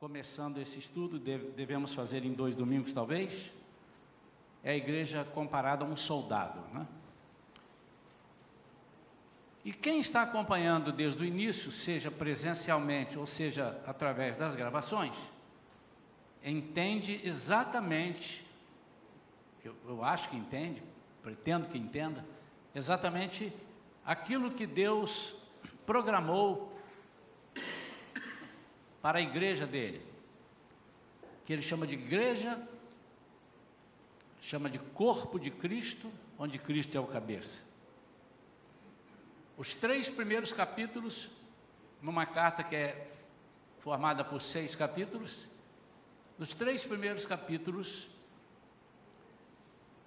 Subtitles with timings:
[0.00, 3.52] começando esse estudo, devemos fazer em dois domingos talvez,
[4.62, 6.60] é a igreja comparada a um soldado.
[6.72, 6.86] Né?
[9.64, 15.16] E quem está acompanhando desde o início, seja presencialmente ou seja através das gravações,
[16.44, 18.46] entende exatamente,
[19.64, 20.80] eu, eu acho que entende,
[21.24, 22.24] pretendo que entenda,
[22.72, 23.52] exatamente
[24.06, 25.34] aquilo que Deus
[25.84, 26.77] programou
[29.00, 30.02] para a igreja dele,
[31.44, 32.60] que ele chama de igreja,
[34.40, 37.62] chama de corpo de Cristo, onde Cristo é o cabeça.
[39.56, 41.28] Os três primeiros capítulos,
[42.00, 43.10] numa carta que é
[43.78, 45.46] formada por seis capítulos,
[46.38, 48.08] nos três primeiros capítulos,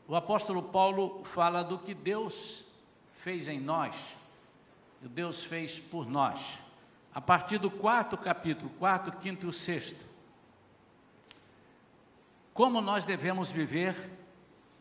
[0.08, 2.63] o apóstolo Paulo fala do que Deus
[3.17, 3.95] fez em nós,
[5.03, 6.39] o Deus fez por nós.
[7.13, 10.05] A partir do quarto capítulo, quarto, quinto e o sexto,
[12.53, 13.95] como nós devemos viver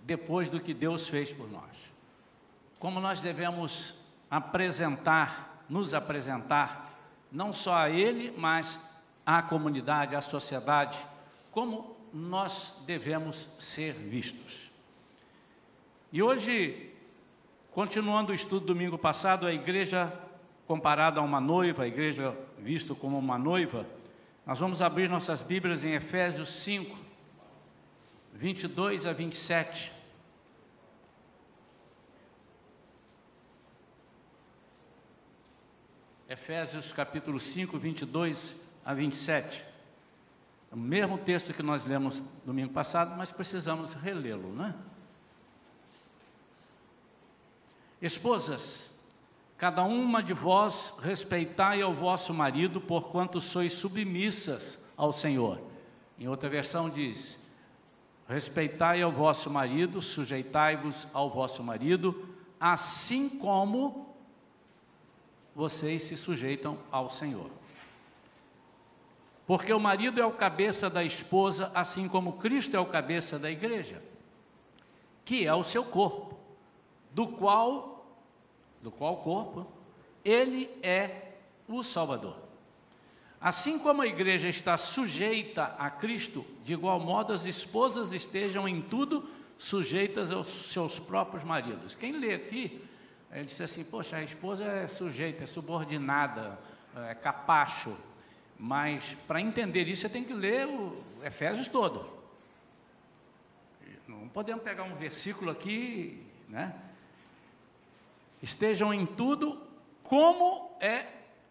[0.02, 1.70] depois do que Deus fez por nós.
[2.78, 3.94] Como nós devemos
[4.30, 6.84] apresentar, nos apresentar,
[7.30, 8.78] não só a Ele, mas
[9.24, 10.98] à comunidade, à sociedade,
[11.50, 14.70] como nós devemos ser vistos.
[16.12, 16.92] E hoje,
[17.70, 20.12] continuando o estudo do domingo passado, a igreja
[20.70, 23.84] comparada a uma noiva, a igreja visto como uma noiva,
[24.46, 26.96] nós vamos abrir nossas Bíblias em Efésios 5,
[28.34, 29.90] 22 a 27.
[36.28, 39.64] Efésios capítulo 5, 22 a 27.
[40.70, 44.74] É o mesmo texto que nós lemos domingo passado, mas precisamos relê-lo, não é?
[48.00, 48.89] Esposas,
[49.61, 55.61] cada uma de vós respeitai ao vosso marido, porquanto sois submissas ao Senhor.
[56.19, 57.39] Em outra versão diz:
[58.27, 62.27] Respeitai ao vosso marido, sujeitai-vos ao vosso marido,
[62.58, 64.17] assim como
[65.55, 67.51] vocês se sujeitam ao Senhor.
[69.46, 73.51] Porque o marido é o cabeça da esposa, assim como Cristo é o cabeça da
[73.51, 74.02] igreja,
[75.23, 76.39] que é o seu corpo,
[77.13, 77.89] do qual,
[78.83, 79.67] do qual corpo,
[80.24, 81.33] ele é
[81.68, 82.36] o Salvador.
[83.41, 88.83] Assim como a igreja está sujeita a Cristo, de igual modo as esposas estejam em
[88.83, 91.95] tudo sujeitas aos seus próprios maridos.
[91.95, 92.83] Quem lê aqui
[93.33, 96.58] ele disse assim: Poxa, a esposa é sujeita, é subordinada,
[97.08, 97.96] é capacho.
[98.58, 102.19] Mas para entender isso, você tem que ler o Efésios todo.
[104.07, 106.74] Não podemos pegar um versículo aqui, né?
[108.42, 109.61] Estejam em tudo
[110.02, 111.06] como é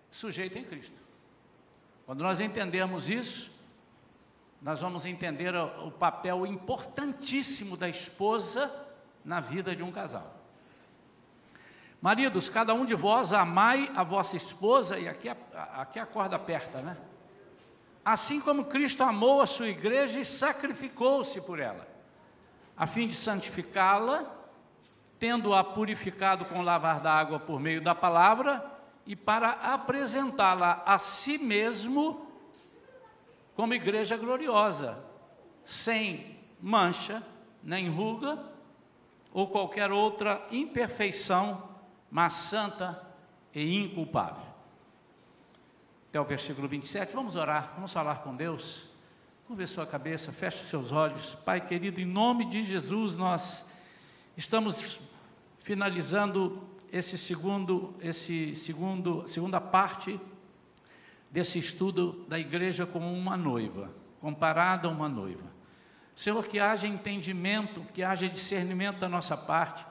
[0.10, 1.00] sujeito em Cristo.
[2.06, 3.52] Quando nós entendermos isso,
[4.62, 8.74] nós vamos entender o papel importantíssimo da esposa
[9.24, 10.36] na vida de um casal.
[12.02, 16.82] Maridos, cada um de vós amai a vossa esposa, e aqui, aqui a corda aperta,
[16.82, 16.98] né?
[18.04, 21.88] Assim como Cristo amou a sua igreja e sacrificou-se por ela,
[22.76, 24.39] a fim de santificá-la,
[25.20, 28.64] tendo-a purificado com lavar d'água por meio da palavra,
[29.06, 32.28] e para apresentá-la a si mesmo
[33.56, 34.98] como igreja gloriosa,
[35.66, 37.24] sem mancha,
[37.64, 38.40] nem ruga
[39.34, 41.70] ou qualquer outra imperfeição
[42.10, 43.02] mas santa
[43.54, 44.44] e inculpável.
[46.10, 48.88] Até o versículo 27, vamos orar, vamos falar com Deus.
[49.48, 51.36] Curva sua cabeça, feche seus olhos.
[51.46, 53.66] Pai querido, em nome de Jesus, nós
[54.40, 55.02] estamos
[55.60, 56.64] finalizando
[56.94, 60.18] esse segundo, esse segundo, segunda parte
[61.30, 65.44] desse estudo da igreja como uma noiva, comparada a uma noiva.
[66.16, 69.86] Senhor, que haja entendimento, que haja discernimento da nossa parte,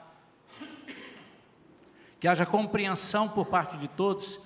[2.18, 4.40] que haja compreensão por parte de todos,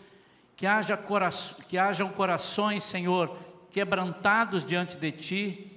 [0.57, 1.29] que, haja cora
[1.69, 3.37] que hajam corações, Senhor,
[3.71, 5.72] quebrantados diante de Ti,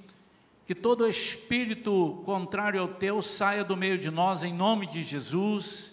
[0.66, 5.92] que todo espírito contrário ao Teu saia do meio de nós, em nome de Jesus,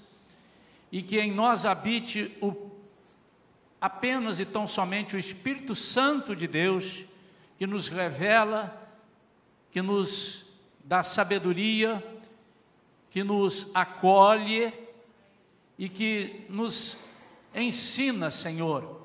[0.91, 2.71] e que em nós habite o,
[3.81, 7.05] apenas e tão somente o Espírito Santo de Deus,
[7.59, 8.91] que nos revela,
[9.71, 10.53] que nos
[10.85, 12.03] dá sabedoria,
[13.11, 14.73] que nos acolhe,
[15.79, 16.97] e que nos
[17.55, 19.05] ensina, Senhor,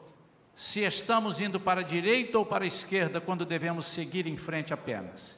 [0.55, 4.73] se estamos indo para a direita ou para a esquerda quando devemos seguir em frente
[4.73, 5.36] apenas.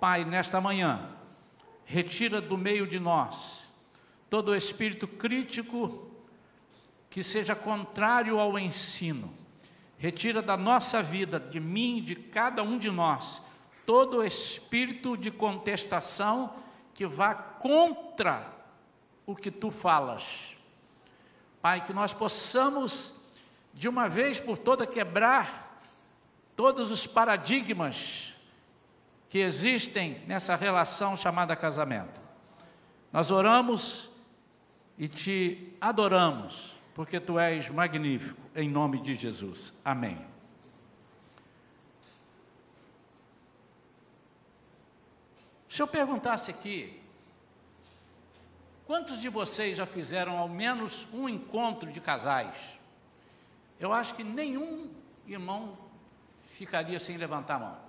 [0.00, 1.10] Pai, nesta manhã,
[1.84, 3.66] retira do meio de nós
[4.30, 6.06] todo o espírito crítico
[7.10, 9.32] que seja contrário ao ensino,
[9.96, 13.42] retira da nossa vida, de mim, de cada um de nós,
[13.86, 16.54] todo espírito de contestação
[16.94, 18.46] que vá contra
[19.26, 20.56] o que tu falas.
[21.60, 23.14] Pai, que nós possamos,
[23.72, 25.80] de uma vez por toda, quebrar
[26.54, 28.34] todos os paradigmas
[29.28, 32.20] que existem nessa relação chamada casamento.
[33.12, 34.10] Nós oramos
[34.96, 39.72] e te adoramos, porque tu és magnífico, em nome de Jesus.
[39.84, 40.18] Amém.
[45.68, 47.00] Se eu perguntasse aqui,
[48.86, 52.56] quantos de vocês já fizeram ao menos um encontro de casais?
[53.78, 54.90] Eu acho que nenhum
[55.26, 55.76] irmão
[56.42, 57.87] ficaria sem levantar a mão.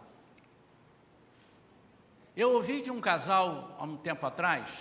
[2.40, 4.72] Eu ouvi de um casal há um tempo atrás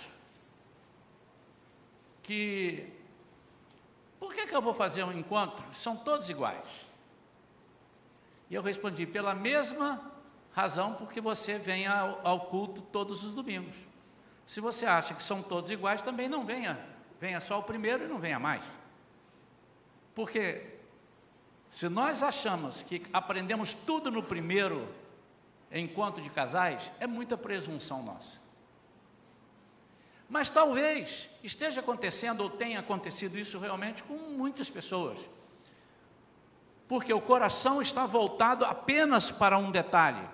[2.23, 2.89] que
[4.17, 5.65] por que, que eu vou fazer um encontro?
[5.73, 6.87] São todos iguais.
[8.49, 10.09] E eu respondi, pela mesma
[10.53, 13.75] razão porque você vem ao, ao, culto todos os domingos.
[14.47, 16.79] Se você acha que são todos iguais, também não venha.
[17.19, 18.63] Venha só o primeiro e não venha mais.
[20.15, 20.77] Porque
[21.69, 24.87] se nós achamos que aprendemos tudo no primeiro
[25.71, 28.39] encontro de casais, é muita presunção nossa.
[30.29, 35.17] Mas talvez esteja acontecendo ou tenha acontecido isso realmente com muitas pessoas.
[36.87, 40.27] Porque o coração está voltado apenas para um detalhe,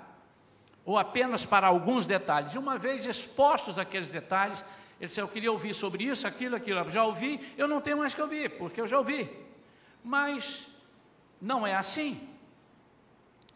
[0.85, 2.53] ou apenas para alguns detalhes.
[2.53, 4.63] E uma vez expostos aqueles detalhes,
[4.99, 6.89] ele disse: Eu queria ouvir sobre isso, aquilo, aquilo.
[6.89, 9.29] Já ouvi, eu não tenho mais que ouvir, porque eu já ouvi.
[10.03, 10.67] Mas
[11.41, 12.29] não é assim.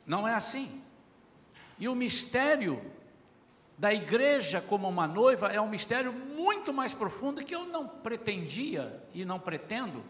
[0.05, 0.81] Não é assim.
[1.79, 2.81] E o mistério
[3.77, 9.01] da igreja como uma noiva é um mistério muito mais profundo que eu não pretendia
[9.13, 10.03] e não pretendo,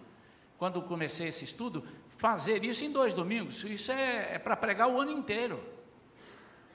[0.57, 1.87] quando comecei esse estudo,
[2.17, 3.63] fazer isso em dois domingos.
[3.63, 5.63] Isso é, é para pregar o ano inteiro.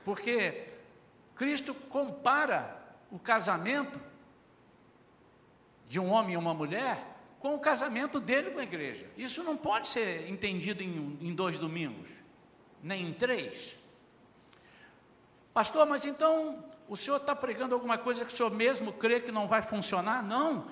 [0.05, 0.69] Porque
[1.35, 2.81] Cristo compara
[3.11, 4.01] o casamento
[5.89, 9.07] de um homem e uma mulher com o casamento dele com a igreja.
[9.17, 12.09] Isso não pode ser entendido em, em dois domingos,
[12.83, 13.77] nem em três.
[15.55, 19.31] Pastor, mas então o senhor está pregando alguma coisa que o senhor mesmo crê que
[19.31, 20.21] não vai funcionar?
[20.21, 20.67] Não.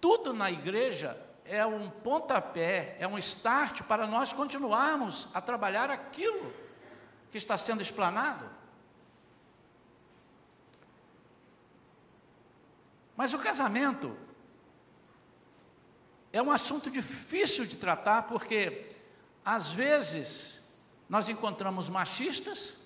[0.00, 6.52] Tudo na igreja é um pontapé, é um start para nós continuarmos a trabalhar aquilo
[7.30, 8.44] que está sendo explanado.
[13.16, 14.16] Mas o casamento
[16.32, 18.90] é um assunto difícil de tratar, porque
[19.44, 20.60] às vezes
[21.08, 22.76] nós encontramos machistas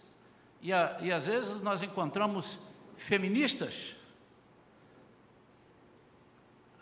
[0.62, 2.58] e, a, e às vezes nós encontramos
[2.96, 3.96] feministas.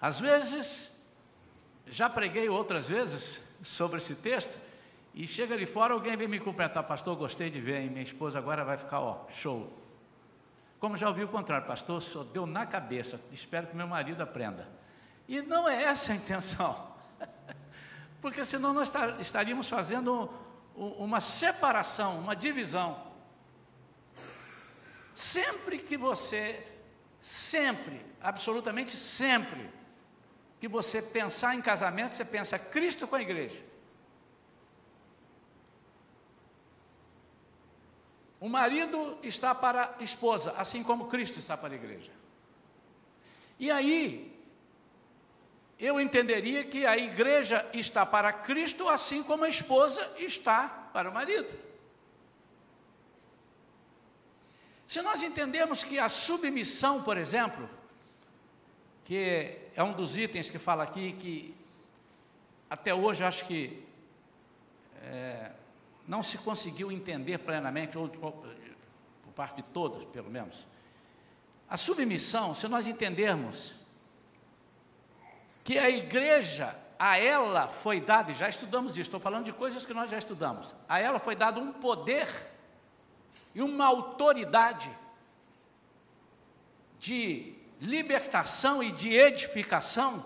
[0.01, 0.91] Às vezes,
[1.87, 4.59] já preguei outras vezes sobre esse texto,
[5.13, 7.91] e chega ali fora, alguém vem me cumprimentar, pastor, gostei de ver, hein?
[7.91, 9.73] minha esposa agora vai ficar, ó, show.
[10.79, 14.69] Como já ouvi o contrário, pastor, só deu na cabeça, espero que meu marido aprenda.
[15.27, 16.93] E não é essa a intenção,
[18.23, 20.31] porque senão nós estaríamos fazendo
[20.75, 23.10] uma separação, uma divisão.
[25.21, 26.67] Sempre que você,
[27.21, 29.71] sempre, absolutamente sempre,
[30.59, 33.63] que você pensar em casamento, você pensa Cristo com a igreja.
[38.41, 42.13] O marido está para a esposa, assim como Cristo está para a igreja.
[43.59, 44.43] E aí,
[45.79, 51.13] eu entenderia que a igreja está para Cristo, assim como a esposa está para o
[51.13, 51.70] marido.
[54.91, 57.71] Se nós entendemos que a submissão, por exemplo,
[59.05, 61.55] que é um dos itens que fala aqui, que
[62.69, 63.87] até hoje acho que
[65.01, 65.53] é,
[66.09, 70.67] não se conseguiu entender plenamente, ou, por parte de todos, pelo menos.
[71.69, 73.77] A submissão, se nós entendermos
[75.63, 79.87] que a igreja, a ela foi dado, e já estudamos isso, estou falando de coisas
[79.87, 82.27] que nós já estudamos, a ela foi dado um poder
[83.55, 84.91] e uma autoridade
[86.99, 90.25] de libertação e de edificação,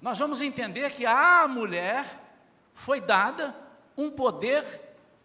[0.00, 2.06] nós vamos entender que à mulher
[2.74, 3.54] foi dada
[3.96, 4.80] um poder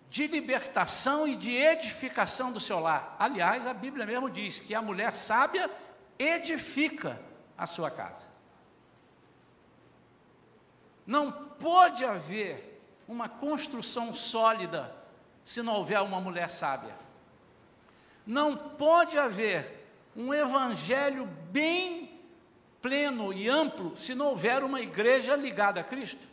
[0.09, 3.15] de libertação e de edificação do seu lar.
[3.19, 5.69] Aliás, a Bíblia mesmo diz que a mulher sábia
[6.17, 7.19] edifica
[7.57, 8.27] a sua casa.
[11.05, 14.93] Não pode haver uma construção sólida
[15.47, 16.93] se não houver uma mulher sábia.
[18.25, 22.19] Não pode haver um evangelho bem
[22.81, 26.27] pleno e amplo se não houver uma igreja ligada a Cristo.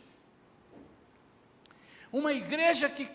[2.11, 3.09] Uma igreja que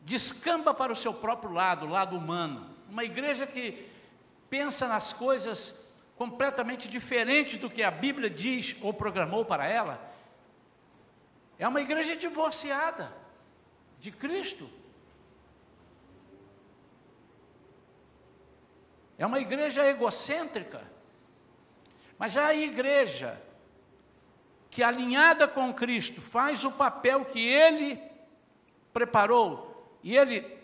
[0.00, 2.74] descamba para o seu próprio lado, o lado humano.
[2.88, 3.86] Uma igreja que
[4.48, 5.86] pensa nas coisas
[6.16, 10.00] completamente diferentes do que a Bíblia diz ou programou para ela.
[11.58, 13.25] É uma igreja divorciada
[13.98, 14.68] de Cristo.
[19.18, 20.82] É uma igreja egocêntrica.
[22.18, 23.40] Mas já a igreja
[24.70, 28.00] que alinhada com Cristo faz o papel que ele
[28.92, 30.56] preparou e ele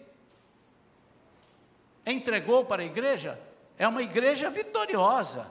[2.04, 3.40] entregou para a igreja,
[3.78, 5.50] é uma igreja vitoriosa,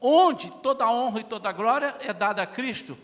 [0.00, 2.98] onde toda a honra e toda a glória é dada a Cristo.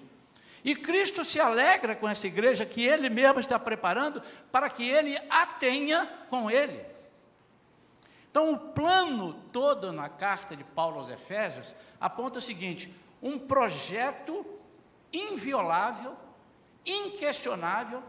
[0.65, 5.17] E Cristo se alegra com essa igreja que ele mesmo está preparando para que ele
[5.29, 6.85] a tenha com ele.
[8.31, 14.47] Então, o plano todo na carta de Paulo aos Efésios aponta o seguinte: um projeto
[15.13, 16.17] inviolável,
[16.87, 18.03] inquestionável,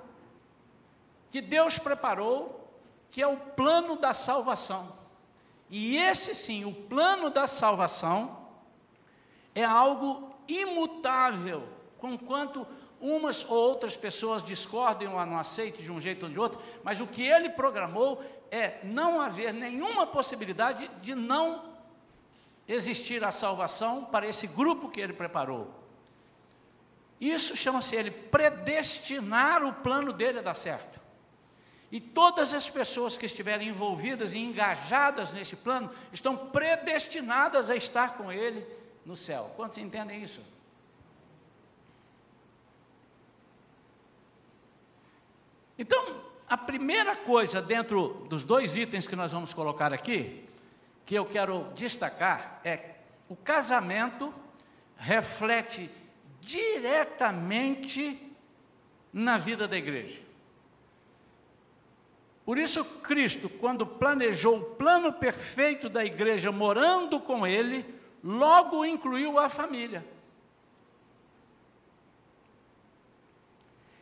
[1.32, 2.72] que Deus preparou,
[3.10, 4.96] que é o plano da salvação.
[5.70, 8.48] E esse sim, o plano da salvação,
[9.56, 11.68] é algo imutável,
[12.04, 12.68] conquanto
[13.00, 17.00] umas ou outras pessoas discordem ou não aceitem de um jeito ou de outro, mas
[17.00, 21.64] o que ele programou é não haver nenhuma possibilidade de não
[22.68, 25.74] existir a salvação para esse grupo que ele preparou.
[27.22, 31.00] Isso chama-se ele predestinar o plano dele a dar certo.
[31.90, 38.18] E todas as pessoas que estiverem envolvidas e engajadas nesse plano estão predestinadas a estar
[38.18, 38.68] com ele
[39.06, 39.54] no céu.
[39.56, 40.42] Quantos entendem isso?
[45.78, 50.46] Então, a primeira coisa dentro dos dois itens que nós vamos colocar aqui,
[51.06, 52.96] que eu quero destacar, é
[53.28, 54.34] o casamento
[54.96, 55.90] reflete
[56.40, 58.32] diretamente
[59.12, 60.22] na vida da igreja.
[62.46, 67.86] Por isso, Cristo, quando planejou o plano perfeito da igreja morando com Ele,
[68.24, 70.06] logo incluiu a família.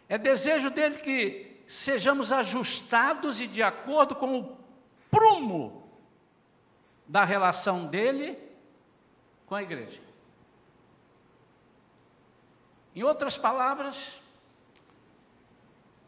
[0.09, 4.57] É desejo dele que sejamos ajustados e de acordo com o
[5.09, 5.89] prumo
[7.07, 8.37] da relação dele
[9.45, 9.99] com a igreja.
[12.95, 14.21] Em outras palavras,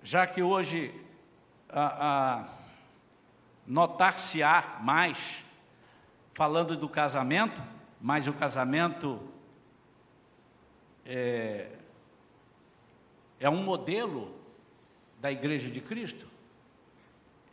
[0.02, 0.94] já que hoje
[3.66, 5.44] notar-se-á mais
[6.34, 7.62] falando do casamento,
[8.02, 9.22] mas o casamento
[11.06, 11.70] é,
[13.40, 14.43] é um modelo
[15.24, 16.28] da Igreja de Cristo?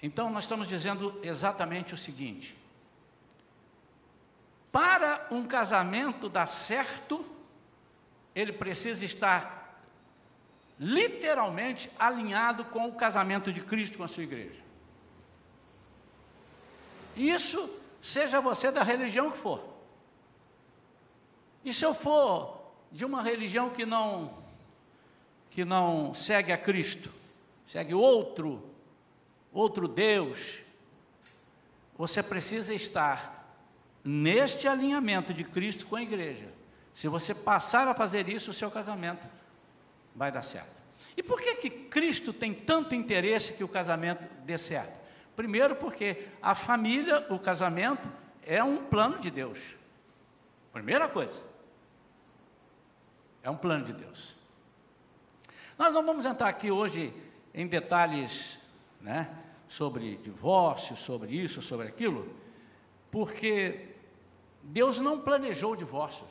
[0.03, 2.57] Então, nós estamos dizendo exatamente o seguinte:
[4.73, 7.25] para um casamento dar certo,
[8.35, 9.81] ele precisa estar
[10.81, 14.59] literalmente alinhado com o casamento de Cristo com a sua igreja.
[17.15, 19.63] Isso, seja você da religião que for.
[21.65, 24.41] E se eu for de uma religião que não
[25.51, 27.20] que não segue a Cristo?
[27.71, 28.69] Segue outro,
[29.53, 30.59] outro Deus,
[31.97, 33.49] você precisa estar
[34.03, 36.49] neste alinhamento de Cristo com a igreja.
[36.93, 39.29] Se você passar a fazer isso, o seu casamento
[40.17, 40.83] vai dar certo.
[41.17, 44.99] E por que, que Cristo tem tanto interesse que o casamento dê certo?
[45.37, 48.11] Primeiro, porque a família, o casamento,
[48.43, 49.77] é um plano de Deus.
[50.73, 51.41] Primeira coisa.
[53.45, 54.35] É um plano de Deus.
[55.79, 57.15] Nós não vamos entrar aqui hoje
[57.55, 58.59] em detalhes
[59.01, 59.29] né,
[59.69, 62.35] sobre divórcio, sobre isso, sobre aquilo,
[63.11, 63.89] porque
[64.63, 66.31] Deus não planejou divórcios.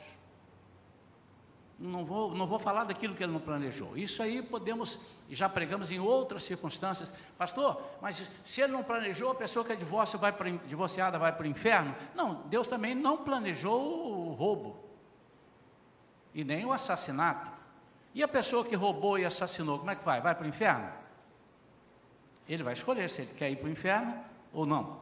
[1.78, 3.96] Não vou, não vou falar daquilo que ele não planejou.
[3.96, 4.98] Isso aí podemos,
[5.30, 7.12] já pregamos em outras circunstâncias.
[7.38, 11.32] Pastor, mas se ele não planejou, a pessoa que é divórcio vai para, divorciada vai
[11.32, 11.94] para o inferno?
[12.14, 14.78] Não, Deus também não planejou o roubo.
[16.34, 17.50] E nem o assassinato.
[18.14, 20.20] E a pessoa que roubou e assassinou, como é que vai?
[20.20, 20.99] Vai para o inferno?
[22.50, 24.12] Ele vai escolher se ele quer ir para o inferno
[24.52, 24.98] ou não.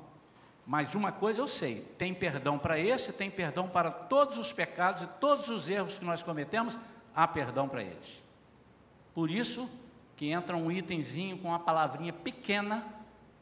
[0.66, 5.00] Mas uma coisa eu sei: tem perdão para esse, tem perdão para todos os pecados
[5.00, 6.78] e todos os erros que nós cometemos,
[7.14, 8.22] há perdão para eles.
[9.14, 9.68] Por isso
[10.14, 12.84] que entra um itemzinho com uma palavrinha pequena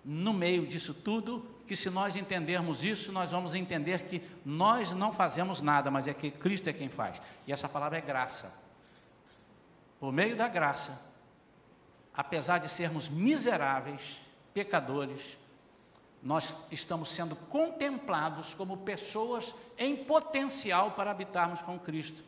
[0.05, 5.13] no meio disso tudo, que se nós entendermos isso, nós vamos entender que nós não
[5.13, 7.21] fazemos nada, mas é que Cristo é quem faz.
[7.45, 8.55] E essa palavra é graça.
[9.99, 10.97] Por meio da graça,
[12.17, 14.01] apesar de sermos miseráveis,
[14.55, 15.37] pecadores,
[16.23, 22.25] nós estamos sendo contemplados como pessoas em potencial para habitarmos com Cristo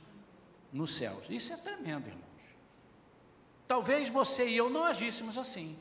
[0.72, 1.24] nos céus.
[1.30, 2.24] Isso é tremendo, irmãos.
[3.66, 5.76] talvez você e eu não agíssemos assim.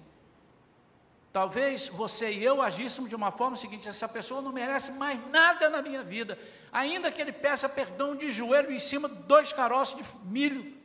[1.31, 5.69] Talvez você e eu agíssemos de uma forma seguinte: essa pessoa não merece mais nada
[5.69, 6.39] na minha vida,
[6.71, 10.75] ainda que ele peça perdão de joelho em cima de dois caroços de milho,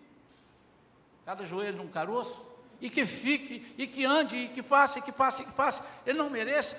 [1.25, 2.52] cada joelho num caroço,
[2.83, 5.85] e que fique, e que ande, e que faça, e que faça, e que faça,
[6.05, 6.75] ele não merece.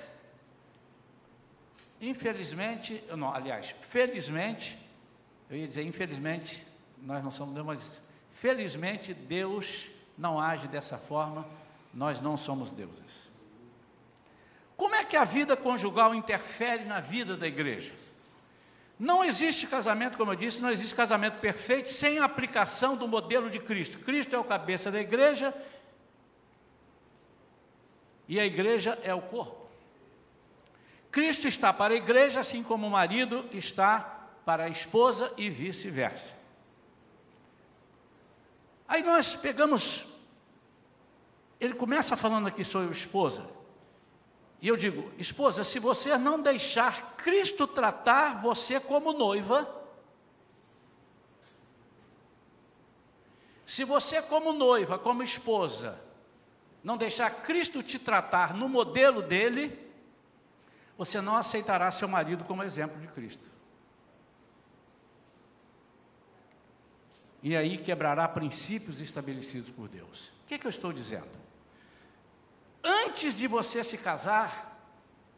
[2.01, 4.77] Infelizmente, não, aliás, felizmente,
[5.49, 6.67] eu ia dizer infelizmente,
[7.01, 8.01] nós não somos Deus, mas
[8.33, 11.47] felizmente Deus não age dessa forma,
[11.93, 13.31] nós não somos deuses.
[14.75, 17.93] Como é que a vida conjugal interfere na vida da igreja?
[18.99, 23.49] Não existe casamento, como eu disse, não existe casamento perfeito sem a aplicação do modelo
[23.49, 23.99] de Cristo.
[23.99, 25.53] Cristo é o cabeça da igreja
[28.27, 29.63] e a igreja é o corpo.
[31.11, 33.99] Cristo está para a igreja, assim como o marido está
[34.45, 36.33] para a esposa e vice-versa.
[38.87, 40.05] Aí nós pegamos,
[41.59, 43.45] ele começa falando aqui sobre esposa,
[44.61, 49.69] e eu digo, esposa, se você não deixar Cristo tratar você como noiva,
[53.65, 55.99] se você, como noiva, como esposa,
[56.83, 59.79] não deixar Cristo te tratar no modelo dele,
[60.97, 63.51] você não aceitará seu marido como exemplo de Cristo.
[67.41, 70.27] E aí quebrará princípios estabelecidos por Deus.
[70.43, 71.43] O que, é que eu estou dizendo?
[72.83, 74.77] antes de você se casar,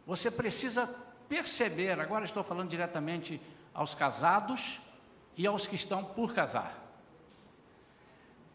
[0.06, 0.88] você precisa
[1.30, 3.40] perceber, agora estou falando diretamente
[3.74, 4.80] aos casados
[5.38, 6.82] e aos que estão por casar.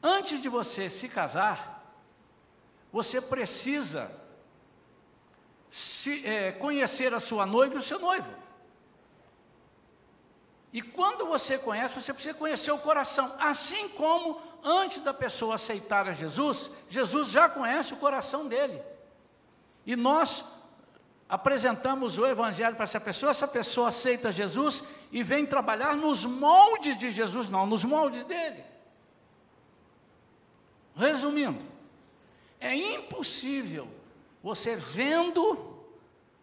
[0.02, 1.79] Antes de você se casar,
[2.92, 4.10] você precisa
[5.70, 8.40] se, é, conhecer a sua noiva e o seu noivo.
[10.72, 13.34] E quando você conhece, você precisa conhecer o coração.
[13.40, 18.80] Assim como antes da pessoa aceitar a Jesus, Jesus já conhece o coração dele.
[19.84, 20.44] E nós
[21.28, 26.98] apresentamos o Evangelho para essa pessoa, essa pessoa aceita Jesus e vem trabalhar nos moldes
[26.98, 28.64] de Jesus, não, nos moldes dele.
[30.94, 31.64] Resumindo,
[32.60, 33.88] é impossível
[34.42, 35.78] você vendo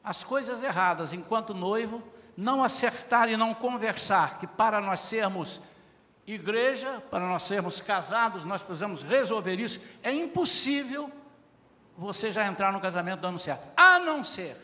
[0.04, 2.02] as coisas erradas enquanto noivo,
[2.36, 5.62] não acertar e não conversar, que para nós sermos
[6.26, 9.80] igreja, para nós sermos casados, nós precisamos resolver isso.
[10.04, 11.12] É impossível
[11.98, 14.56] você já entrar no casamento dando certo, a não ser,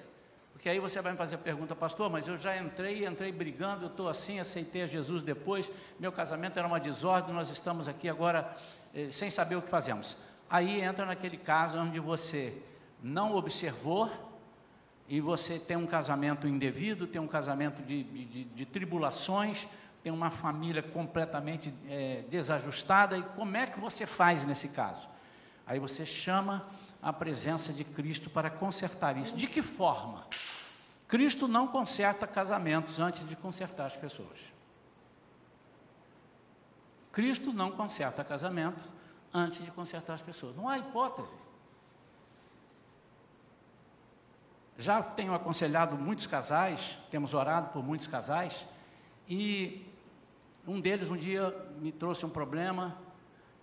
[0.51, 3.85] porque aí você vai me fazer a pergunta, pastor, mas eu já entrei, entrei brigando,
[3.85, 8.07] eu estou assim, aceitei a Jesus depois, meu casamento era uma desordem, nós estamos aqui
[8.07, 8.55] agora
[8.93, 10.15] eh, sem saber o que fazemos.
[10.53, 12.55] Aí entra naquele caso onde você
[13.01, 14.07] não observou,
[15.09, 19.67] e você tem um casamento indevido, tem um casamento de, de, de tribulações,
[20.03, 25.09] tem uma família completamente é, desajustada, e como é que você faz nesse caso?
[25.65, 26.63] Aí você chama
[27.01, 29.35] a presença de Cristo para consertar isso.
[29.35, 30.27] De que forma?
[31.07, 34.37] Cristo não conserta casamentos antes de consertar as pessoas.
[37.11, 38.93] Cristo não conserta casamento
[39.33, 40.55] antes de consertar as pessoas.
[40.55, 41.33] Não há hipótese.
[44.77, 48.65] Já tenho aconselhado muitos casais, temos orado por muitos casais,
[49.27, 49.85] e
[50.67, 52.97] um deles um dia me trouxe um problema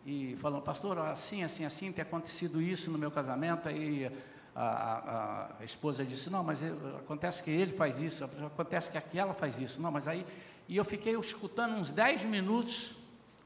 [0.07, 4.11] e falou, pastor, assim, assim, assim, tem acontecido isso no meu casamento, aí
[4.55, 6.63] a, a, a esposa disse, não, mas
[6.99, 10.25] acontece que ele faz isso, acontece que aquela faz isso, não, mas aí,
[10.69, 12.95] e eu fiquei escutando uns 10 minutos,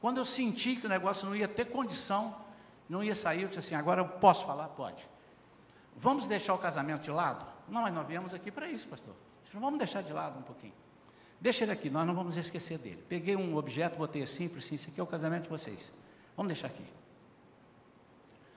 [0.05, 2.35] quando eu senti que o negócio não ia ter condição,
[2.87, 4.67] não ia sair, eu disse assim, agora eu posso falar?
[4.67, 5.03] Pode.
[5.95, 7.43] Vamos deixar o casamento de lado?
[7.67, 9.15] Não, mas nós viemos aqui para isso, pastor.
[9.51, 10.75] Vamos deixar de lado um pouquinho.
[11.41, 13.03] Deixa ele aqui, nós não vamos esquecer dele.
[13.09, 15.91] Peguei um objeto, botei assim, assim, isso aqui é o casamento de vocês.
[16.37, 16.85] Vamos deixar aqui.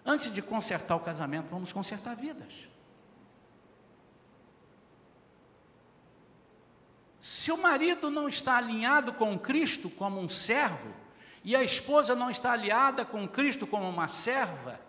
[0.04, 2.68] Antes de consertar o casamento, vamos consertar vidas.
[7.22, 11.07] Se o marido não está alinhado com Cristo como um servo,
[11.44, 14.80] e a esposa não está aliada com Cristo como uma serva,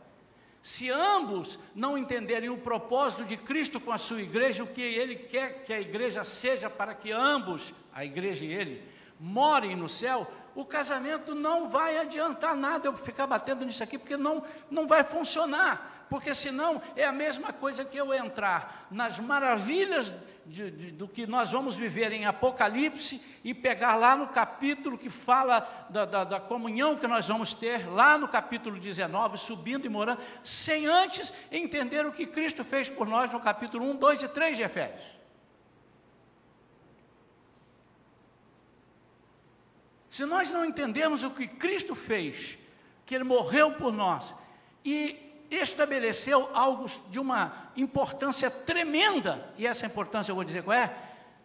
[0.62, 5.16] se ambos não entenderem o propósito de Cristo com a sua igreja, o que ele
[5.16, 8.84] quer que a igreja seja para que ambos, a igreja e ele,
[9.20, 14.18] morem no céu, o casamento não vai adiantar nada eu ficar batendo nisso aqui, porque
[14.18, 16.08] não, não vai funcionar.
[16.10, 20.14] Porque senão é a mesma coisa que eu entrar nas maravilhas
[20.50, 25.10] de, de, do que nós vamos viver em Apocalipse e pegar lá no capítulo que
[25.10, 29.90] fala da, da, da comunhão que nós vamos ter, lá no capítulo 19, subindo e
[29.90, 34.28] morando, sem antes entender o que Cristo fez por nós no capítulo 1, 2 e
[34.28, 35.20] 3 de Efésios.
[40.10, 42.58] Se nós não entendermos o que Cristo fez,
[43.06, 44.36] que Ele morreu por nós,
[44.84, 50.96] e estabeleceu algo de uma importância tremenda, e essa importância eu vou dizer qual é: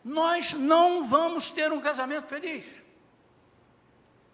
[0.04, 2.64] nós não vamos ter um casamento feliz.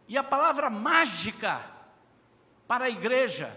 [0.09, 1.61] E a palavra mágica
[2.66, 3.56] para a igreja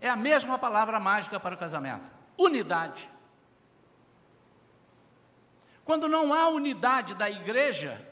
[0.00, 3.08] é a mesma palavra mágica para o casamento: unidade.
[5.84, 8.06] Quando não há unidade da igreja,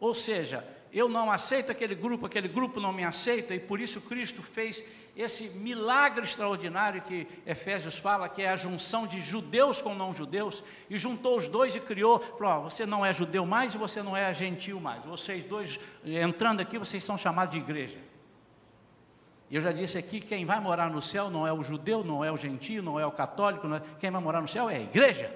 [0.00, 4.00] ou seja, eu não aceito aquele grupo, aquele grupo não me aceita, e por isso
[4.02, 4.82] Cristo fez
[5.16, 10.62] esse milagre extraordinário que Efésios fala, que é a junção de judeus com não judeus,
[10.90, 14.16] e juntou os dois e criou, falou: você não é judeu mais e você não
[14.16, 15.04] é gentil mais.
[15.04, 17.98] Vocês dois, entrando aqui, vocês são chamados de igreja.
[19.48, 22.32] Eu já disse aqui: quem vai morar no céu não é o judeu, não é
[22.32, 23.80] o gentio, não é o católico, é...
[24.00, 25.32] quem vai morar no céu é a igreja.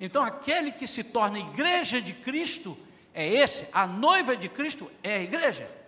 [0.00, 2.78] Então, aquele que se torna igreja de Cristo
[3.12, 5.79] é esse, a noiva de Cristo é a igreja.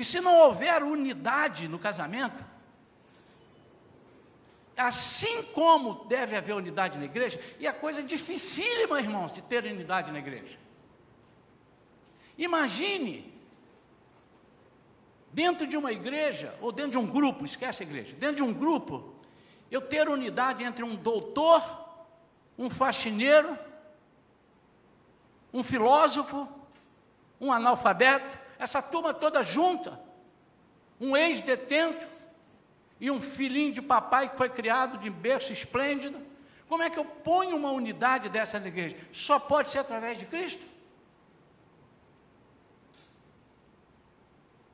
[0.00, 2.42] E se não houver unidade no casamento,
[4.74, 9.62] assim como deve haver unidade na igreja, e a coisa é dificílima, irmãos, de ter
[9.62, 10.58] unidade na igreja.
[12.38, 13.30] Imagine,
[15.30, 18.54] dentro de uma igreja, ou dentro de um grupo, esquece a igreja, dentro de um
[18.54, 19.14] grupo,
[19.70, 21.62] eu ter unidade entre um doutor
[22.56, 23.58] um faxineiro,
[25.52, 26.48] um filósofo,
[27.38, 29.98] um analfabeto, essa turma toda junta,
[31.00, 32.06] um ex-detento
[33.00, 36.20] e um filhinho de papai que foi criado de berço esplêndido.
[36.68, 38.98] Como é que eu ponho uma unidade dessa na igreja?
[39.12, 40.62] Só pode ser através de Cristo.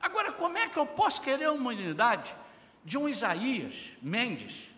[0.01, 2.35] Agora, como é que eu posso querer uma unidade
[2.83, 4.69] de um Isaías Mendes,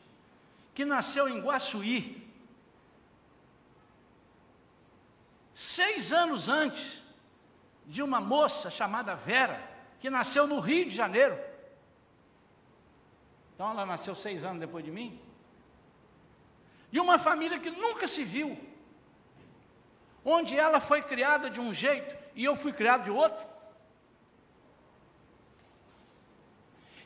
[0.76, 2.32] que nasceu em Guaçuí,
[5.56, 6.99] seis anos antes
[7.90, 9.60] de uma moça chamada Vera,
[10.00, 11.38] que nasceu no Rio de Janeiro.
[13.56, 15.20] Então ela nasceu seis anos depois de mim.
[16.92, 18.58] De uma família que nunca se viu,
[20.24, 23.44] onde ela foi criada de um jeito e eu fui criado de outro.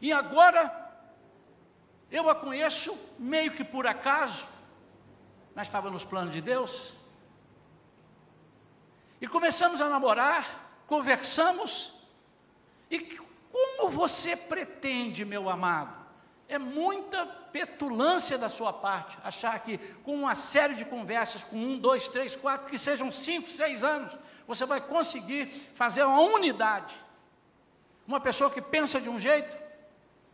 [0.01, 0.61] E agora
[2.11, 4.45] eu a conheço meio que por acaso,
[5.55, 6.93] mas estava nos planos de Deus.
[9.21, 10.62] E começamos a namorar,
[10.93, 11.91] conversamos.
[12.89, 12.99] E
[13.51, 15.97] como você pretende, meu amado?
[16.47, 21.79] É muita petulância da sua parte achar que com uma série de conversas, com um,
[21.79, 24.15] dois, três, quatro, que sejam cinco, seis anos,
[24.47, 26.93] você vai conseguir fazer uma unidade.
[28.07, 29.57] Uma pessoa que pensa de um jeito,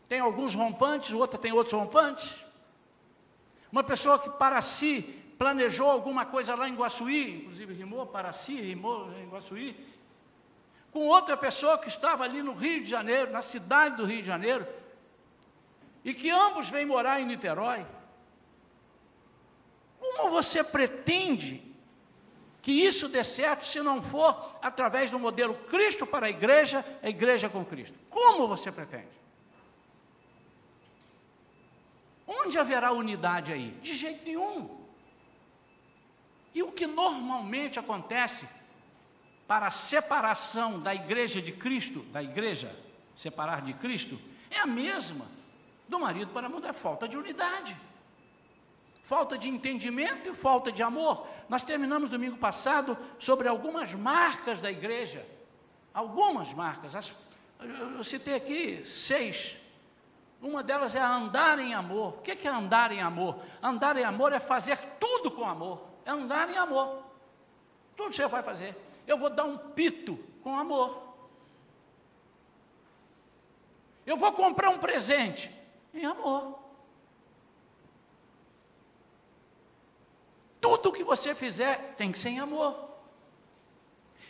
[0.09, 2.35] tem alguns rompantes, outra tem outros rompantes.
[3.71, 5.03] Uma pessoa que para si
[5.37, 9.98] planejou alguma coisa lá em Guaçuí, inclusive rimou para si, rimou em Guaçuí,
[10.91, 14.27] com outra pessoa que estava ali no Rio de Janeiro, na cidade do Rio de
[14.27, 14.67] Janeiro,
[16.03, 17.85] e que ambos vêm morar em Niterói.
[19.99, 21.63] Como você pretende
[22.61, 27.09] que isso dê certo se não for através do modelo Cristo para a igreja, a
[27.09, 27.97] igreja com Cristo?
[28.09, 29.19] Como você pretende?
[32.25, 33.71] Onde haverá unidade aí?
[33.81, 34.77] De jeito nenhum.
[36.53, 38.47] E o que normalmente acontece
[39.49, 42.71] para a separação da igreja de Cristo, da igreja
[43.15, 45.25] separar de Cristo, é a mesma
[45.87, 47.75] do marido para a mulher, falta de unidade.
[49.05, 51.27] Falta de entendimento e falta de amor.
[51.49, 55.25] Nós terminamos domingo passado sobre algumas marcas da igreja.
[55.91, 56.93] Algumas marcas.
[56.93, 57.11] As,
[57.97, 59.57] eu citei aqui seis.
[60.39, 62.19] Uma delas é andar em amor.
[62.19, 63.39] O que é andar em amor?
[63.63, 67.03] Andar em amor é fazer tudo com amor é andar em amor.
[67.97, 68.75] Tudo você vai fazer.
[69.09, 71.01] Eu vou dar um pito com amor.
[74.05, 75.51] Eu vou comprar um presente
[75.91, 76.59] em amor.
[80.61, 82.87] Tudo que você fizer tem que ser em amor.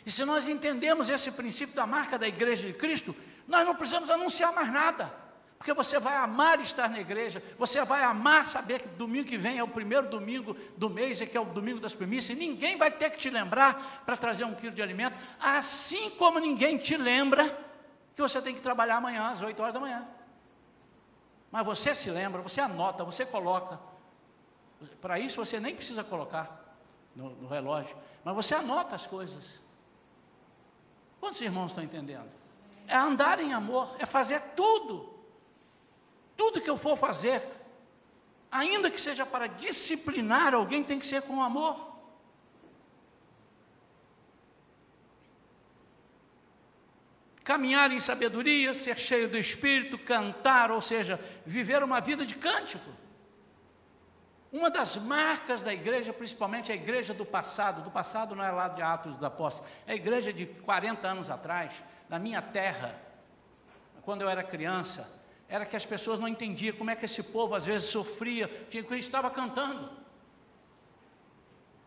[0.05, 3.13] E se nós entendemos esse princípio da marca da igreja de Cristo,
[3.45, 5.13] nós não precisamos anunciar mais nada.
[5.59, 9.57] Porque você vai amar estar na igreja, você vai amar saber que domingo que vem
[9.57, 12.77] é o primeiro domingo do mês e que é o domingo das primícias, e ninguém
[12.77, 16.95] vai ter que te lembrar para trazer um quilo de alimento, assim como ninguém te
[16.95, 17.45] lembra
[18.15, 20.07] que você tem que trabalhar amanhã às 8 horas da manhã.
[21.51, 23.77] Mas você se lembra, você anota, você coloca.
[25.01, 26.77] Para isso você nem precisa colocar
[27.13, 29.59] no, no relógio, mas você anota as coisas.
[31.19, 32.31] Quantos irmãos estão entendendo?
[32.87, 35.18] É andar em amor, é fazer tudo
[36.49, 37.47] tudo que eu for fazer,
[38.51, 41.87] ainda que seja para disciplinar alguém, tem que ser com amor.
[47.41, 52.91] caminhar em sabedoria, ser cheio do Espírito, cantar, ou seja, viver uma vida de cântico.
[54.51, 58.67] Uma das marcas da igreja, principalmente a igreja do passado, do passado não é lá
[58.67, 61.73] de Atos dos Apóstolos, é a igreja de 40 anos atrás,
[62.07, 62.95] na minha terra,
[64.03, 65.09] quando eu era criança,
[65.49, 68.83] era que as pessoas não entendiam como é que esse povo às vezes sofria, tinha
[68.83, 69.89] que estava cantando.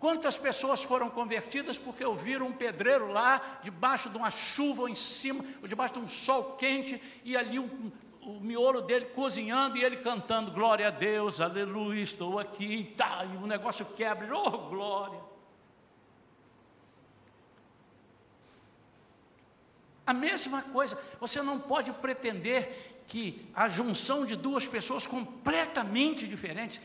[0.00, 4.96] Quantas pessoas foram convertidas porque ouviram um pedreiro lá, debaixo de uma chuva ou em
[4.96, 9.98] cima, ou debaixo de um sol quente, e ali o miolo dele cozinhando e ele
[9.98, 15.20] cantando, glória a Deus, aleluia, estou aqui, e tá, e o negócio quebra, oh glória.
[20.04, 26.80] A mesma coisa, você não pode pretender que a junção de duas pessoas completamente diferentes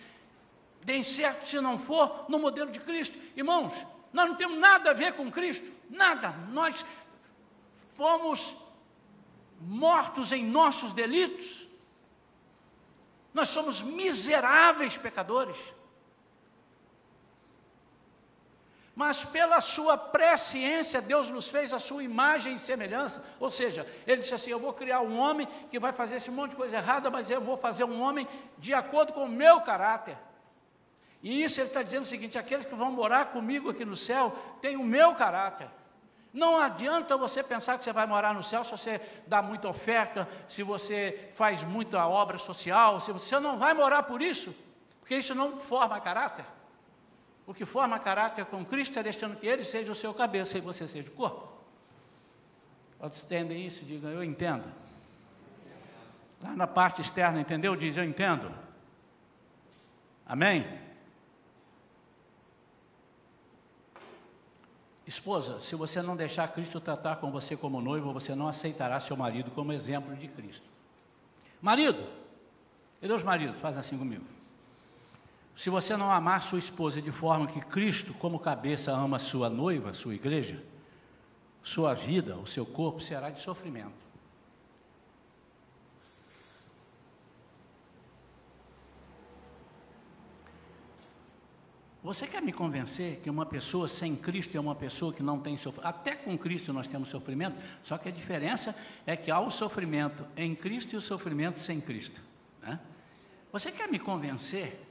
[0.83, 3.17] deem certo se não for no modelo de Cristo.
[3.35, 3.73] Irmãos,
[4.13, 6.31] nós não temos nada a ver com Cristo, nada.
[6.49, 6.85] Nós
[7.95, 8.55] fomos
[9.59, 11.67] mortos em nossos delitos.
[13.33, 15.57] Nós somos miseráveis pecadores.
[18.97, 23.23] Mas pela sua presciência, Deus nos fez a sua imagem e semelhança.
[23.39, 26.49] Ou seja, Ele disse assim: Eu vou criar um homem que vai fazer esse monte
[26.49, 30.17] de coisa errada, mas eu vou fazer um homem de acordo com o meu caráter.
[31.21, 34.35] E isso Ele está dizendo o seguinte: aqueles que vão morar comigo aqui no céu
[34.61, 35.69] têm o meu caráter.
[36.33, 40.27] Não adianta você pensar que você vai morar no céu se você dá muita oferta,
[40.49, 44.55] se você faz muita obra social, se você não vai morar por isso,
[44.99, 46.56] porque isso não forma caráter.
[47.47, 50.61] O que forma caráter com Cristo é deixando que Ele seja o seu cabeça e
[50.61, 51.47] você seja o corpo.
[52.99, 53.85] Todos entendem isso?
[53.85, 54.69] Digam, eu entendo.
[56.43, 57.73] Lá na parte externa, entendeu?
[57.73, 58.51] Diz, eu entendo.
[60.25, 60.67] Amém?
[65.05, 69.15] Esposa, se você não deixar Cristo tratar com você como noivo, você não aceitará seu
[69.15, 70.67] marido como exemplo de Cristo.
[71.61, 72.05] Marido,
[73.01, 74.36] e Deus marido, faz assim comigo.
[75.57, 79.91] Se você não amar sua esposa de forma que Cristo, como cabeça, ama sua noiva,
[79.91, 80.63] sua igreja,
[81.63, 84.05] sua vida, o seu corpo será de sofrimento.
[92.03, 95.57] Você quer me convencer que uma pessoa sem Cristo é uma pessoa que não tem
[95.57, 95.87] sofrimento?
[95.87, 98.75] Até com Cristo nós temos sofrimento, só que a diferença
[99.07, 102.21] é que há o sofrimento em Cristo e o sofrimento sem Cristo.
[102.61, 102.79] Né?
[103.51, 104.86] Você quer me convencer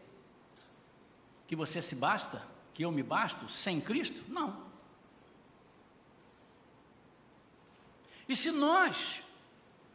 [1.47, 2.43] que você se basta,
[2.75, 4.23] que eu me basto sem Cristo?
[4.29, 4.67] Não.
[8.29, 9.23] E se nós,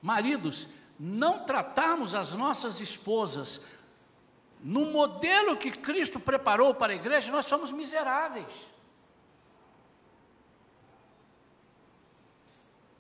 [0.01, 3.61] maridos, não tratarmos as nossas esposas
[4.61, 8.71] no modelo que Cristo preparou para a igreja, nós somos miseráveis.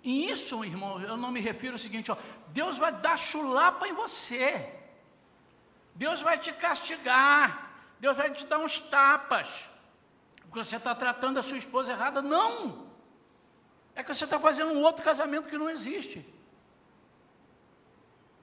[0.03, 3.93] E isso, irmão, eu não me refiro ao seguinte: ó, Deus vai dar chulapa em
[3.93, 4.73] você,
[5.93, 7.70] Deus vai te castigar,
[8.01, 9.69] Deus vai te dar uns tapas,
[10.41, 12.19] porque você está tratando a sua esposa errada.
[12.19, 12.87] Não!
[13.93, 16.25] É que você está fazendo um outro casamento que não existe.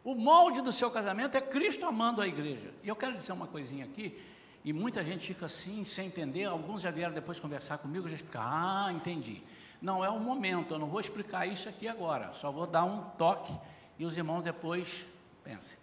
[0.04, 2.72] O molde do seu casamento é Cristo amando a igreja.
[2.84, 4.16] E eu quero dizer uma coisinha aqui,
[4.64, 6.44] e muita gente fica assim, sem entender.
[6.44, 9.42] Alguns já vieram depois conversar comigo, já explicar, ah, entendi.
[9.82, 13.02] Não é o momento, eu não vou explicar isso aqui agora, só vou dar um
[13.10, 13.52] toque
[13.98, 15.04] e os irmãos depois
[15.42, 15.78] pensem.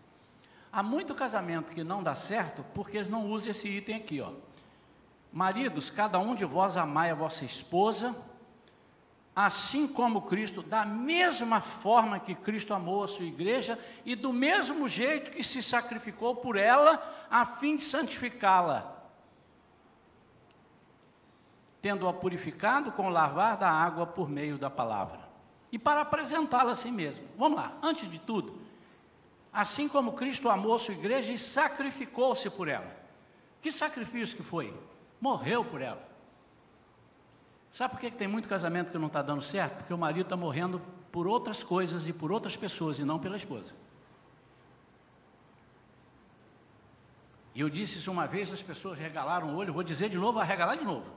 [0.76, 4.34] Há muito casamento que não dá certo porque eles não usam esse item aqui, ó.
[5.32, 8.14] Maridos, cada um de vós amai a vossa esposa,
[9.34, 14.86] assim como Cristo, da mesma forma que Cristo amou a sua igreja e do mesmo
[14.90, 19.02] jeito que se sacrificou por ela, a fim de santificá-la,
[21.82, 25.22] tendo-a purificado com o lavar da água por meio da palavra,
[25.72, 27.26] e para apresentá-la a si mesmo.
[27.38, 28.65] Vamos lá, antes de tudo,
[29.56, 32.94] assim como Cristo amou sua igreja e sacrificou-se por ela.
[33.62, 34.78] Que sacrifício que foi?
[35.20, 36.06] Morreu por ela.
[37.72, 39.78] Sabe por que tem muito casamento que não está dando certo?
[39.78, 43.38] Porque o marido está morrendo por outras coisas e por outras pessoas e não pela
[43.38, 43.74] esposa.
[47.54, 50.34] E eu disse isso uma vez, as pessoas regalaram o olho, vou dizer de novo,
[50.34, 51.10] vai regalar de novo.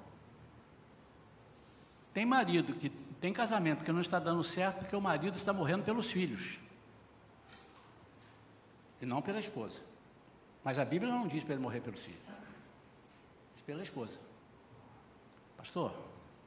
[2.14, 5.82] Tem marido que tem casamento que não está dando certo porque o marido está morrendo
[5.82, 6.60] pelos filhos
[9.00, 9.80] e não pela esposa.
[10.64, 12.20] Mas a Bíblia não diz para ele morrer pelos filhos,
[13.54, 14.18] diz pela esposa.
[15.56, 15.92] Pastor,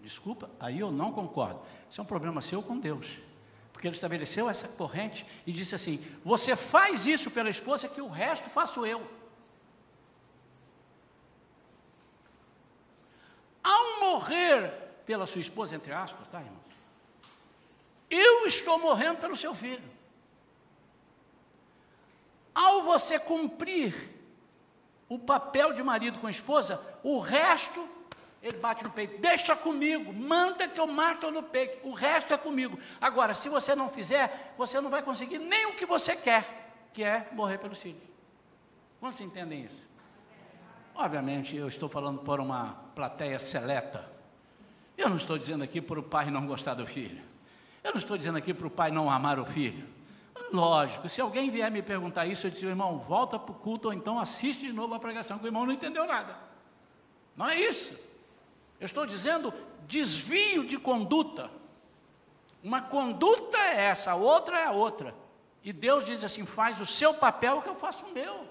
[0.01, 1.61] Desculpa, aí eu não concordo.
[1.89, 3.19] Isso é um problema seu com Deus.
[3.71, 8.09] Porque ele estabeleceu essa corrente e disse assim: Você faz isso pela esposa, que o
[8.09, 9.07] resto faço eu.
[13.63, 14.71] Ao morrer
[15.05, 16.59] pela sua esposa, entre aspas, tá, irmãos?
[18.09, 19.83] Eu estou morrendo pelo seu filho.
[22.53, 23.93] Ao você cumprir
[25.07, 27.87] o papel de marido com a esposa, o resto
[28.41, 32.37] ele bate no peito, deixa comigo, manda que eu mato no peito, o resto é
[32.37, 32.79] comigo.
[32.99, 37.03] Agora, se você não fizer, você não vai conseguir nem o que você quer, que
[37.03, 38.01] é morrer pelos filhos.
[38.99, 39.87] Quantos entendem isso?
[40.95, 44.09] Obviamente, eu estou falando por uma plateia seleta.
[44.97, 47.21] Eu não estou dizendo aqui para o pai não gostar do filho.
[47.83, 49.87] Eu não estou dizendo aqui para o pai não amar o filho.
[50.51, 53.93] Lógico, se alguém vier me perguntar isso, eu disse, irmão, volta para o culto ou
[53.93, 56.35] então assiste de novo a pregação, que o irmão não entendeu nada.
[57.35, 57.97] Não é isso.
[58.79, 59.53] Eu estou dizendo
[59.87, 61.49] desvio de conduta.
[62.61, 65.15] Uma conduta é essa, a outra é a outra.
[65.63, 68.49] E Deus diz assim: faz o seu papel que eu faço o meu.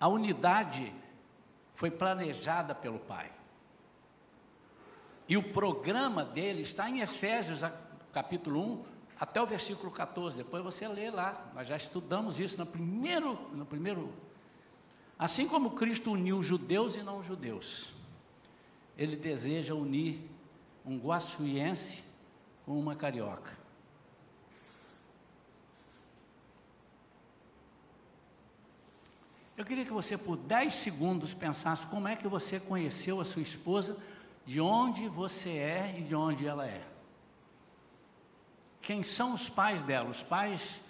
[0.00, 0.92] A unidade
[1.74, 3.37] foi planejada pelo Pai.
[5.28, 7.60] E o programa dele está em Efésios,
[8.12, 8.84] capítulo 1,
[9.20, 10.36] até o versículo 14.
[10.36, 11.50] Depois você lê lá.
[11.54, 14.12] Nós já estudamos isso no primeiro, no primeiro.
[15.18, 17.92] Assim como Cristo uniu judeus e não judeus,
[18.96, 20.18] ele deseja unir
[20.84, 22.02] um guaçuiense
[22.64, 23.58] com uma carioca.
[29.58, 33.42] Eu queria que você, por 10 segundos, pensasse como é que você conheceu a sua
[33.42, 33.96] esposa,
[34.48, 36.82] de onde você é e de onde ela é.
[38.80, 40.08] Quem são os pais dela?
[40.08, 40.80] Os pais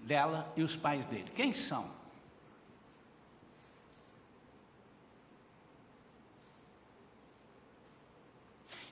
[0.00, 1.32] dela e os pais dele.
[1.34, 1.90] Quem são?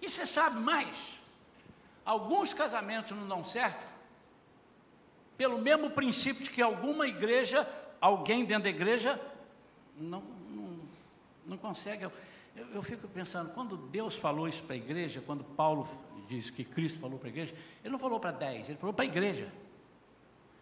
[0.01, 1.19] E você sabe mais?
[2.07, 3.87] Alguns casamentos não dão certo
[5.37, 7.69] pelo mesmo princípio de que alguma igreja
[8.01, 9.21] alguém dentro da igreja
[9.95, 10.81] não, não,
[11.45, 12.09] não consegue.
[12.55, 15.89] Eu, eu, fico pensando, quando Deus falou isso para a igreja, quando Paulo
[16.29, 19.05] diz que Cristo falou para a igreja, ele não falou para dez, ele falou para
[19.05, 19.53] a igreja.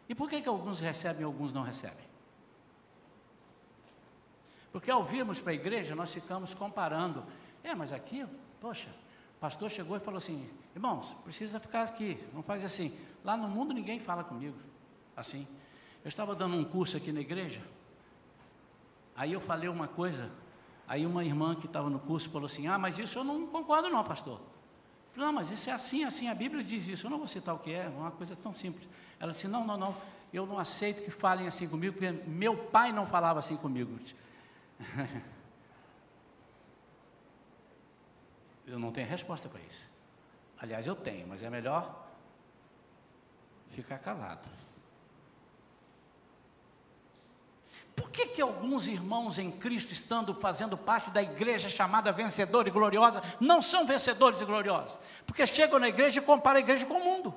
[0.08, 2.12] E por que, que alguns recebem e alguns não recebem?
[4.72, 7.24] Porque ao virmos para a igreja, nós ficamos comparando.
[7.62, 8.26] É, mas aqui,
[8.60, 8.88] poxa,
[9.36, 12.96] o pastor chegou e falou assim: irmãos, precisa ficar aqui, não faz assim.
[13.22, 14.56] Lá no mundo ninguém fala comigo
[15.14, 15.46] assim.
[16.04, 17.62] Eu estava dando um curso aqui na igreja,
[19.14, 20.32] aí eu falei uma coisa,
[20.92, 23.88] aí uma irmã que estava no curso falou assim: Ah, mas isso eu não concordo,
[23.88, 24.38] não, pastor.
[25.12, 27.54] Falei, não, mas isso é assim, assim, a Bíblia diz isso, eu não vou citar
[27.54, 28.86] o que é, uma coisa tão simples.
[29.18, 29.96] Ela disse: Não, não, não,
[30.34, 33.98] eu não aceito que falem assim comigo, porque meu pai não falava assim comigo.
[38.66, 39.90] eu não tenho resposta para isso.
[40.58, 42.06] Aliás, eu tenho, mas é melhor
[43.70, 44.46] ficar calado.
[48.02, 52.72] Por que, que alguns irmãos em Cristo, estando fazendo parte da igreja chamada vencedora e
[52.72, 54.98] gloriosa, não são vencedores e gloriosos?
[55.24, 57.32] Porque chegam na igreja e comparam a igreja com o mundo.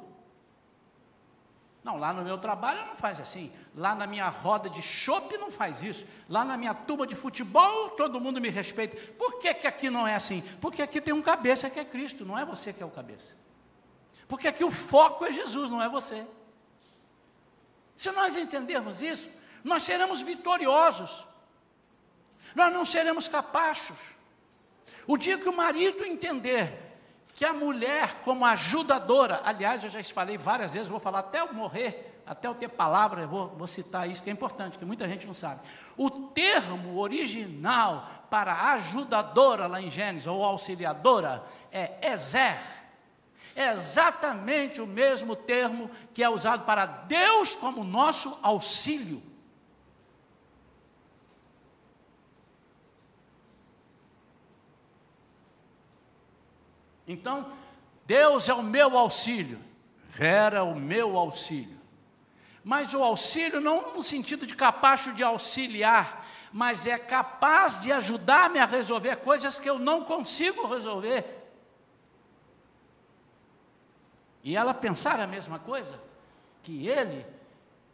[1.83, 3.51] Não, lá no meu trabalho não faz assim.
[3.75, 6.03] Lá na minha roda de chopp não faz isso.
[6.27, 8.97] Lá na minha turma de futebol todo mundo me respeita.
[9.19, 10.41] Por que, que aqui não é assim?
[10.59, 13.35] Porque aqui tem um cabeça que é Cristo, não é você que é o cabeça.
[14.27, 16.25] Porque aqui o foco é Jesus, não é você.
[17.95, 19.29] Se nós entendermos isso,
[19.65, 21.25] nós seremos vitoriosos,
[22.53, 23.97] nós não seremos capachos.
[25.07, 26.71] O dia que o marido entender
[27.33, 31.51] que a mulher, como ajudadora, aliás, eu já falei várias vezes, vou falar até eu
[31.51, 35.25] morrer, até eu ter palavra, vou, vou citar isso que é importante, que muita gente
[35.25, 35.61] não sabe.
[35.97, 42.61] O termo original para ajudadora lá em Gênesis, ou auxiliadora, é Ezer.
[43.55, 49.34] É exatamente o mesmo termo que é usado para Deus como nosso auxílio.
[57.07, 57.51] Então,
[58.05, 59.59] Deus é o meu auxílio,
[60.09, 61.75] Vera é o meu auxílio.
[62.63, 68.59] Mas o auxílio não no sentido de capacho de auxiliar, mas é capaz de ajudar-me
[68.59, 71.25] a resolver coisas que eu não consigo resolver.
[74.41, 75.99] E ela pensar a mesma coisa,
[76.63, 77.25] que ele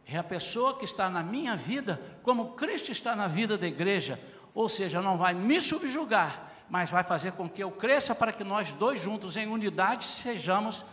[0.06, 4.20] é a pessoa que está na minha vida, como Cristo está na vida da igreja,
[4.54, 8.44] ou seja, não vai me subjugar, mas vai fazer com que eu cresça para que
[8.44, 10.84] nós dois juntos, em unidade, sejamos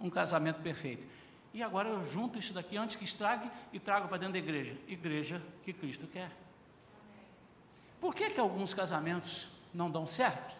[0.00, 1.06] um casamento perfeito.
[1.52, 4.76] E agora eu junto isso daqui antes que estrague e trago para dentro da igreja.
[4.88, 6.30] Igreja que Cristo quer.
[8.00, 10.54] Por que, que alguns casamentos não dão certo?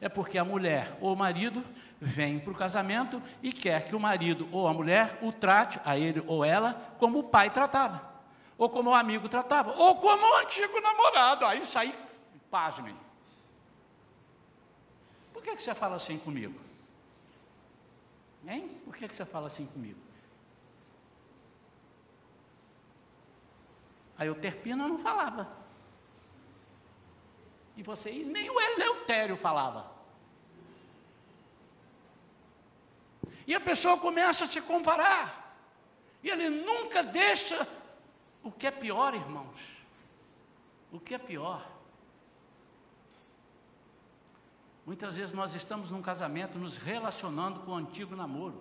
[0.00, 1.62] É porque a mulher ou o marido
[2.00, 5.98] vem para o casamento e quer que o marido ou a mulher o trate, a
[5.98, 8.10] ele ou ela, como o pai tratava.
[8.60, 11.46] ou como o amigo tratava, ou como o antigo namorado.
[11.46, 11.94] Aí saí,
[12.50, 12.94] pasmem.
[15.40, 16.60] Por que, que você fala assim comigo?
[18.46, 18.68] Hein?
[18.84, 19.98] Por que, que você fala assim comigo?
[24.18, 25.50] Aí o Terpino não falava.
[27.74, 29.90] E você, e nem o Eleutério falava.
[33.46, 35.56] E a pessoa começa a se comparar.
[36.22, 37.66] E ele nunca deixa
[38.42, 39.58] o que é pior, irmãos.
[40.92, 41.66] O que é pior.
[44.90, 48.60] Muitas vezes nós estamos num casamento nos relacionando com o antigo namoro.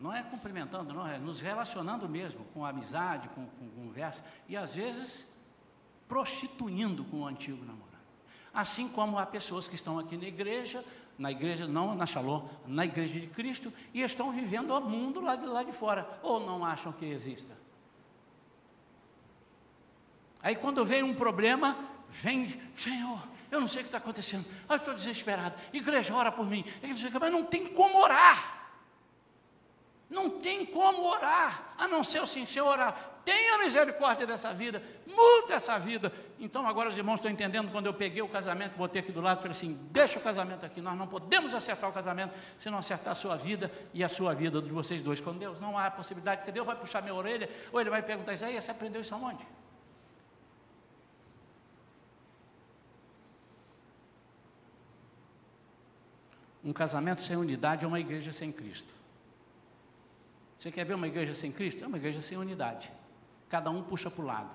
[0.00, 4.74] Não é cumprimentando, não, é nos relacionando mesmo, com amizade, com, com conversa, e às
[4.74, 5.26] vezes
[6.08, 7.92] prostituindo com o antigo namorado.
[8.54, 10.82] Assim como há pessoas que estão aqui na igreja,
[11.18, 15.36] na igreja, não na Shalom, na igreja de Cristo, e estão vivendo o mundo lá
[15.36, 17.54] de, lá de fora, ou não acham que exista.
[20.42, 21.76] Aí quando vem um problema,
[22.08, 26.46] vem, Senhor, eu não sei o que está acontecendo, eu estou desesperado, igreja, ora por
[26.46, 26.64] mim,
[27.20, 28.60] mas não tem como orar.
[30.12, 33.12] Não tem como orar, a não ser o Senhor, orar.
[33.24, 36.12] Tenha misericórdia dessa vida, muda essa vida.
[36.38, 39.38] Então agora os irmãos estão entendendo quando eu peguei o casamento, botei aqui do lado,
[39.38, 43.12] falei assim: deixa o casamento aqui, nós não podemos acertar o casamento se não acertar
[43.12, 45.18] a sua vida e a sua vida de vocês dois.
[45.18, 48.34] Com Deus não há possibilidade, porque Deus vai puxar minha orelha, ou ele vai perguntar
[48.34, 49.46] isso aí, você aprendeu isso aonde?
[56.64, 58.94] Um casamento sem unidade é uma igreja sem Cristo.
[60.58, 61.82] Você quer ver uma igreja sem Cristo?
[61.82, 62.92] É uma igreja sem unidade.
[63.48, 64.50] Cada um puxa para o lado.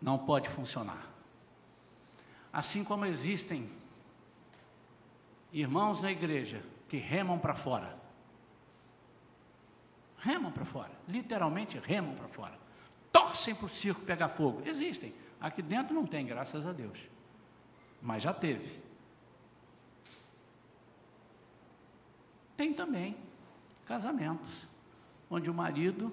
[0.00, 1.08] Não pode funcionar.
[2.52, 3.70] Assim como existem
[5.50, 7.96] irmãos na igreja que remam para fora.
[10.18, 12.58] Remam para fora, literalmente remam para fora.
[13.10, 14.62] Torcem para o circo pegar fogo.
[14.66, 15.14] Existem.
[15.40, 16.98] Aqui dentro não tem, graças a Deus.
[18.04, 18.84] Mas já teve.
[22.54, 23.16] Tem também
[23.86, 24.68] casamentos,
[25.30, 26.12] onde o marido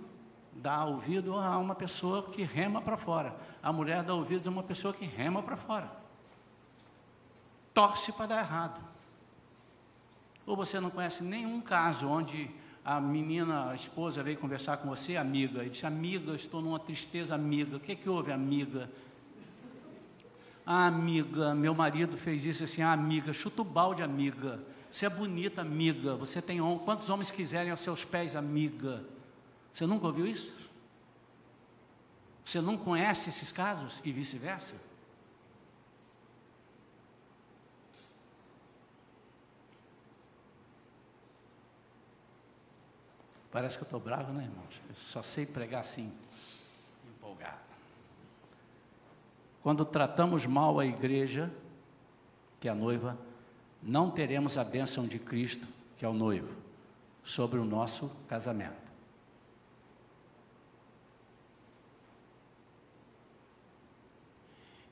[0.53, 4.63] dá ouvido a uma pessoa que rema para fora, a mulher dá ouvido a uma
[4.63, 5.91] pessoa que rema para fora.
[7.73, 8.81] Torce para dar errado.
[10.45, 12.49] Ou você não conhece nenhum caso onde
[12.83, 17.35] a menina, a esposa veio conversar com você, amiga, e disse: Amiga, estou numa tristeza,
[17.35, 17.77] amiga.
[17.77, 18.89] O que, é que houve, amiga?
[20.65, 24.59] Ah, amiga, meu marido fez isso assim, ah, amiga, chuta o balde, amiga.
[24.91, 26.15] Você é bonita, amiga.
[26.15, 29.03] Você tem quantos homens quiserem aos seus pés, amiga.
[29.73, 30.53] Você nunca ouviu isso?
[32.43, 34.75] Você não conhece esses casos e vice-versa?
[43.51, 44.81] Parece que eu estou bravo, né, irmãos?
[44.87, 46.11] Eu só sei pregar assim,
[49.61, 51.51] Quando tratamos mal a igreja,
[52.59, 53.17] que é a noiva,
[53.81, 56.53] não teremos a bênção de Cristo, que é o noivo,
[57.23, 58.91] sobre o nosso casamento.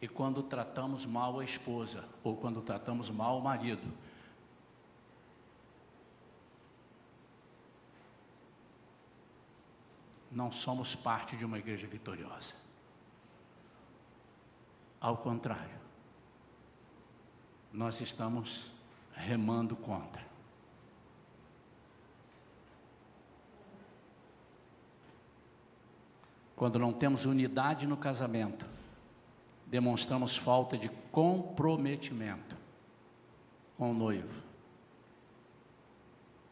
[0.01, 3.91] E quando tratamos mal a esposa, ou quando tratamos mal o marido,
[10.31, 12.68] não somos parte de uma igreja vitoriosa.
[15.01, 15.79] Ao contrário,
[17.71, 18.71] nós estamos
[19.13, 20.27] remando contra.
[26.55, 28.65] Quando não temos unidade no casamento,
[29.65, 32.57] demonstramos falta de comprometimento
[33.77, 34.43] com o noivo.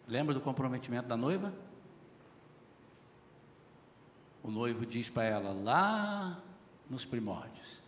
[0.08, 1.54] Lembra do comprometimento da noiva?
[4.42, 6.42] O noivo diz para ela lá
[6.90, 7.82] nos primórdios: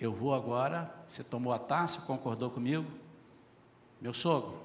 [0.00, 2.90] Eu vou agora, você tomou a taça, concordou comigo?
[4.00, 4.58] Meu sogro,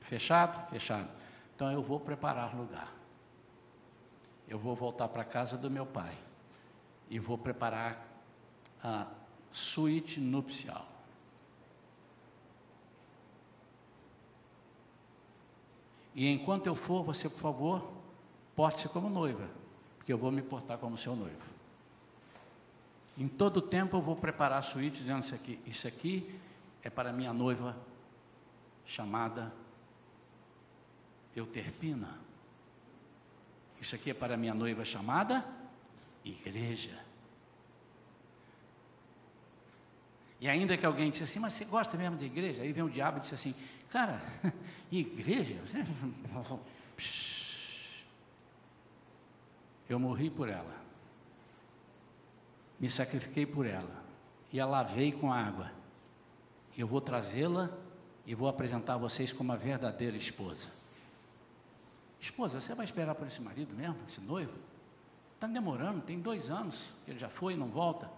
[0.00, 0.68] fechado?
[0.68, 1.08] Fechado.
[1.56, 2.92] Então eu vou preparar lugar.
[4.46, 6.14] Eu vou voltar para a casa do meu pai
[7.08, 8.06] e vou preparar
[8.84, 9.06] a
[9.50, 10.86] suíte nupcial.
[16.14, 17.90] E enquanto eu for, você, por favor,
[18.54, 19.48] porte-se como noiva,
[19.96, 21.57] porque eu vou me portar como seu noivo.
[23.18, 26.40] Em todo tempo eu vou preparar a suíte dizendo isso aqui, isso aqui
[26.82, 27.76] é para minha noiva
[28.86, 29.52] chamada
[31.34, 32.16] Euterpina.
[33.80, 35.44] Isso aqui é para minha noiva chamada
[36.24, 37.08] Igreja.
[40.40, 42.62] E ainda que alguém disse assim, mas você gosta mesmo da igreja?
[42.62, 43.52] Aí vem o diabo e diz assim,
[43.88, 44.22] cara,
[44.92, 45.56] igreja?
[49.88, 50.76] Eu morri por ela,
[52.78, 54.04] me sacrifiquei por ela,
[54.52, 55.70] e a lavei com água.
[56.76, 57.70] Eu vou trazê-la
[58.24, 60.68] e vou apresentar a vocês como uma verdadeira esposa.
[62.20, 64.52] Esposa, você vai esperar por esse marido mesmo, esse noivo?
[65.34, 68.10] Está demorando, tem dois anos que ele já foi e não volta.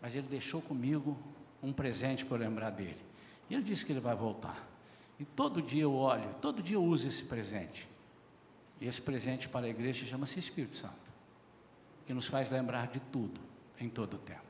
[0.00, 1.18] Mas ele deixou comigo
[1.62, 3.00] um presente para lembrar dele.
[3.48, 4.68] E ele disse que ele vai voltar.
[5.18, 7.88] E todo dia eu olho, todo dia eu uso esse presente.
[8.80, 10.94] E esse presente para a igreja chama-se Espírito Santo,
[12.06, 13.40] que nos faz lembrar de tudo,
[13.80, 14.42] em todo o tempo.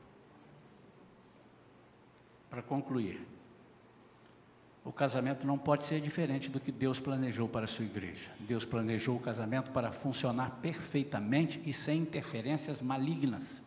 [2.49, 3.25] Para concluir,
[4.83, 8.29] o casamento não pode ser diferente do que Deus planejou para a sua igreja.
[8.39, 13.61] Deus planejou o casamento para funcionar perfeitamente e sem interferências malignas.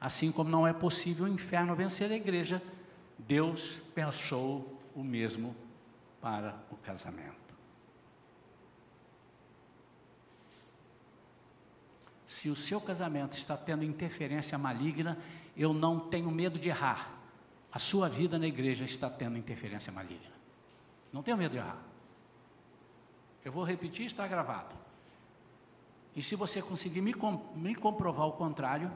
[0.00, 2.62] Assim como não é possível o inferno vencer a igreja,
[3.18, 5.54] Deus pensou o mesmo
[6.20, 7.45] para o casamento.
[12.36, 15.16] Se o seu casamento está tendo interferência maligna,
[15.56, 17.10] eu não tenho medo de errar.
[17.72, 20.34] A sua vida na igreja está tendo interferência maligna.
[21.10, 21.78] Não tenho medo de errar.
[23.42, 24.76] Eu vou repetir, está gravado.
[26.14, 27.14] E se você conseguir me,
[27.54, 28.92] me comprovar o contrário,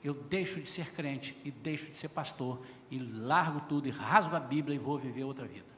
[0.00, 4.36] eu deixo de ser crente e deixo de ser pastor e largo tudo e rasgo
[4.36, 5.75] a Bíblia e vou viver outra vida.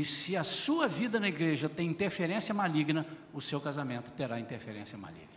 [0.00, 4.96] E se a sua vida na igreja tem interferência maligna, o seu casamento terá interferência
[4.96, 5.28] maligna.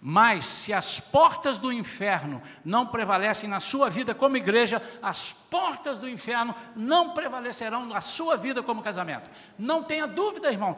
[0.00, 5.98] Mas se as portas do inferno não prevalecem na sua vida como igreja, as portas
[5.98, 9.30] do inferno não prevalecerão na sua vida como casamento.
[9.56, 10.76] Não tenha dúvida, irmão.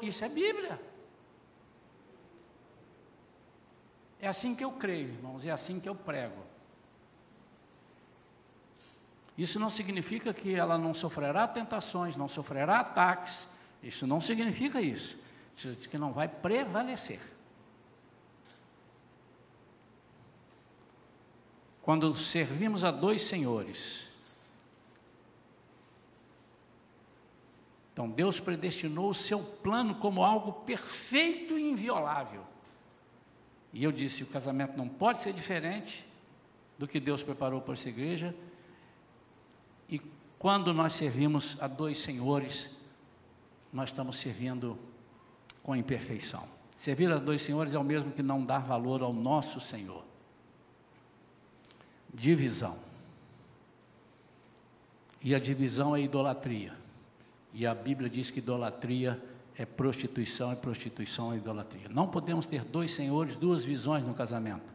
[0.00, 0.80] Isso é Bíblia.
[4.18, 6.47] É assim que eu creio, irmãos, é assim que eu prego.
[9.38, 13.46] Isso não significa que ela não sofrerá tentações, não sofrerá ataques.
[13.80, 15.16] Isso não significa isso.
[15.56, 17.20] Isso que não vai prevalecer.
[21.80, 24.08] Quando servimos a dois senhores,
[27.92, 32.44] então Deus predestinou o seu plano como algo perfeito e inviolável.
[33.72, 36.04] E eu disse: o casamento não pode ser diferente
[36.76, 38.34] do que Deus preparou para essa igreja
[40.38, 42.70] quando nós servimos a dois senhores,
[43.72, 44.78] nós estamos servindo
[45.62, 46.48] com imperfeição.
[46.76, 50.04] Servir a dois senhores é o mesmo que não dar valor ao nosso Senhor.
[52.14, 52.78] Divisão.
[55.20, 56.72] E a divisão é idolatria.
[57.52, 59.20] E a Bíblia diz que idolatria
[59.56, 61.88] é prostituição, e prostituição é idolatria.
[61.90, 64.72] Não podemos ter dois senhores, duas visões no casamento.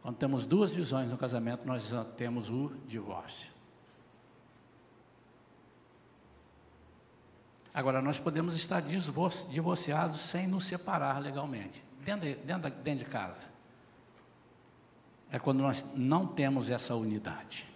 [0.00, 3.55] Quando temos duas visões no casamento, nós temos o divórcio.
[7.76, 8.80] Agora, nós podemos estar
[9.50, 13.50] divorciados sem nos separar legalmente, dentro de, dentro, dentro de casa.
[15.30, 17.68] É quando nós não temos essa unidade.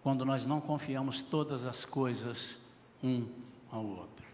[0.00, 2.64] Quando nós não confiamos todas as coisas
[3.02, 3.26] um
[3.68, 4.24] ao outro.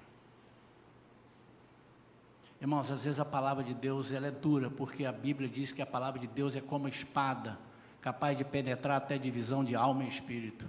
[2.60, 5.80] Irmãos, às vezes a palavra de Deus ela é dura, porque a Bíblia diz que
[5.80, 7.58] a palavra de Deus é como espada,
[8.02, 10.68] capaz de penetrar até divisão de alma e espírito.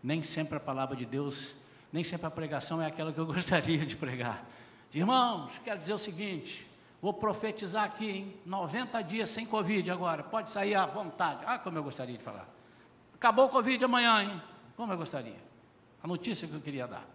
[0.00, 1.56] Nem sempre a palavra de Deus
[1.94, 4.44] nem sempre a pregação é aquela que eu gostaria de pregar.
[4.92, 6.68] Irmãos, quero dizer o seguinte:
[7.00, 11.44] vou profetizar aqui em 90 dias sem Covid agora, pode sair à vontade.
[11.46, 12.48] Ah, como eu gostaria de falar.
[13.14, 14.42] Acabou o Covid amanhã, hein?
[14.76, 15.36] Como eu gostaria.
[16.02, 17.06] A notícia que eu queria dar.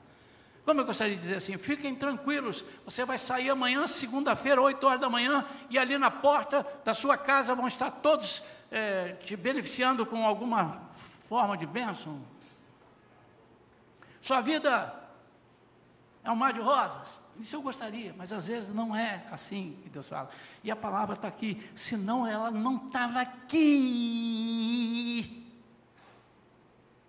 [0.63, 5.01] Como eu gostaria de dizer assim, fiquem tranquilos, você vai sair amanhã, segunda-feira, 8 horas
[5.01, 10.05] da manhã, e ali na porta da sua casa vão estar todos é, te beneficiando
[10.05, 10.81] com alguma
[11.27, 12.21] forma de bênção,
[14.21, 14.93] sua vida
[16.23, 17.07] é um mar de rosas.
[17.39, 20.29] Isso eu gostaria, mas às vezes não é assim que Deus fala.
[20.63, 23.55] E a palavra está aqui, senão ela não estava aqui.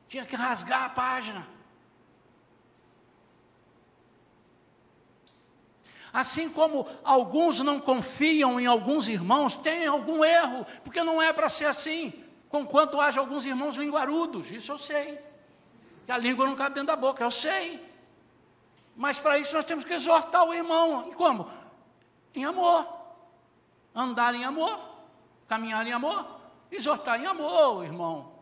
[0.09, 1.49] Tinha que rasgar a página.
[6.13, 11.49] Assim como alguns não confiam em alguns irmãos, tem algum erro, porque não é para
[11.49, 12.13] ser assim.
[12.49, 15.30] Conquanto haja alguns irmãos linguarudos, isso eu sei
[16.11, 17.81] que a língua não cabe dentro da boca, eu sei.
[18.97, 21.09] Mas para isso nós temos que exortar o irmão.
[21.09, 21.49] E como?
[22.35, 22.85] Em amor.
[23.95, 24.77] Andar em amor,
[25.47, 28.33] caminhar em amor, exortar em amor, irmão.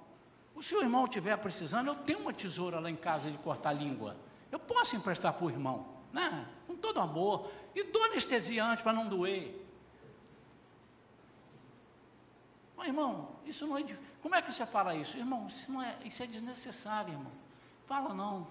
[0.55, 4.17] O irmão estiver precisando, eu tenho uma tesoura lá em casa de cortar língua.
[4.51, 6.47] Eu posso emprestar para o irmão, né?
[6.67, 7.51] com todo amor.
[7.75, 9.63] E dou anestesiante para não doer.
[12.87, 13.85] irmão, isso não é.
[14.23, 15.19] Como é que você fala isso?
[15.19, 17.48] Irmão, isso, não é, isso é desnecessário, irmão.
[17.89, 18.47] Fala não.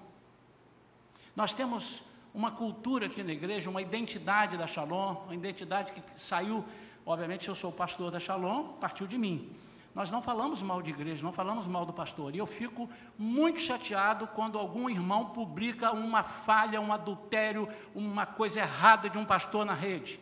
[1.36, 2.02] Nós temos
[2.34, 6.66] uma cultura aqui na igreja, uma identidade da Shalom, uma identidade que saiu,
[7.06, 9.56] obviamente, eu sou o pastor da Shalom, partiu de mim.
[9.94, 12.34] Nós não falamos mal de igreja, não falamos mal do pastor.
[12.34, 18.62] E eu fico muito chateado quando algum irmão publica uma falha, um adultério, uma coisa
[18.62, 20.20] errada de um pastor na rede.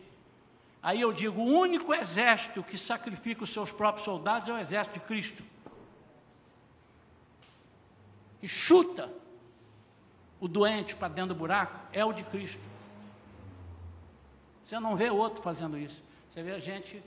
[0.82, 4.98] Aí eu digo: o único exército que sacrifica os seus próprios soldados é o exército
[4.98, 5.55] de Cristo.
[8.46, 9.12] Que chuta
[10.38, 12.62] o doente para dentro do buraco é o de Cristo.
[14.64, 16.00] Você não vê outro fazendo isso.
[16.30, 17.02] Você vê a gente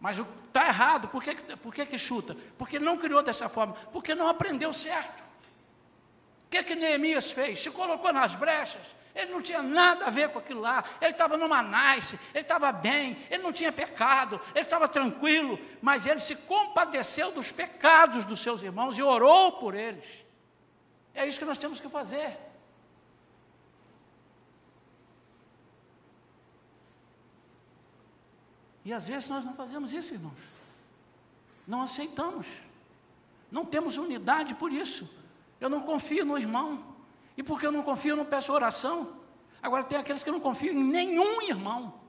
[0.00, 2.36] mas está errado, por que, por que, que chuta?
[2.58, 5.20] Porque não criou dessa forma, porque não aprendeu certo.
[6.46, 7.62] O que, que Neemias fez?
[7.62, 8.82] Se colocou nas brechas,
[9.14, 12.72] ele não tinha nada a ver com aquilo lá, ele estava numa nice, ele estava
[12.72, 18.40] bem, ele não tinha pecado, ele estava tranquilo, mas ele se compadeceu dos pecados dos
[18.40, 20.29] seus irmãos e orou por eles.
[21.14, 22.36] É isso que nós temos que fazer.
[28.84, 30.38] E às vezes nós não fazemos isso, irmãos.
[31.66, 32.46] Não aceitamos.
[33.50, 35.08] Não temos unidade por isso.
[35.60, 36.84] Eu não confio no irmão.
[37.36, 39.16] E porque eu não confio, eu não peço oração.
[39.62, 42.00] Agora tem aqueles que não confiam em nenhum irmão.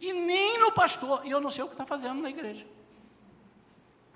[0.00, 1.24] E nem no pastor.
[1.24, 2.66] E eu não sei o que está fazendo na igreja.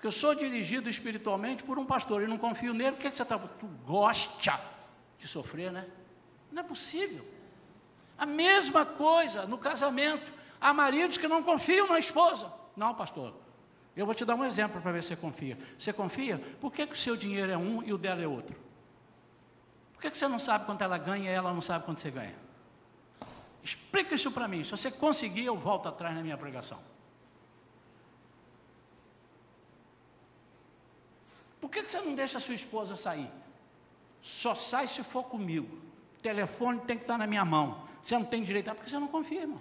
[0.03, 2.97] Porque eu sou dirigido espiritualmente por um pastor e não confio nele.
[2.97, 3.39] O que, é que você está.
[3.39, 4.61] Tu gosta
[5.17, 5.87] de sofrer, né?
[6.51, 7.25] Não é possível.
[8.19, 10.33] A mesma coisa no casamento.
[10.61, 12.53] Há maridos que não confiam na esposa.
[12.77, 13.33] Não, pastor.
[13.95, 15.57] Eu vou te dar um exemplo para ver se você confia.
[15.79, 16.39] Você confia?
[16.61, 18.57] Por que, que o seu dinheiro é um e o dela é outro?
[19.93, 22.11] Por que, que você não sabe quanto ela ganha e ela não sabe quanto você
[22.11, 22.35] ganha?
[23.63, 24.65] Explica isso para mim.
[24.65, 26.81] Se você conseguir, eu volto atrás na minha pregação.
[31.63, 33.31] Por que, você não deixa a sua esposa sair?
[34.21, 35.79] Só sai se for comigo.
[36.19, 37.87] O telefone tem que estar na minha mão.
[38.03, 38.75] Você não tem direito a.
[38.75, 39.61] Porque você não confia, irmão.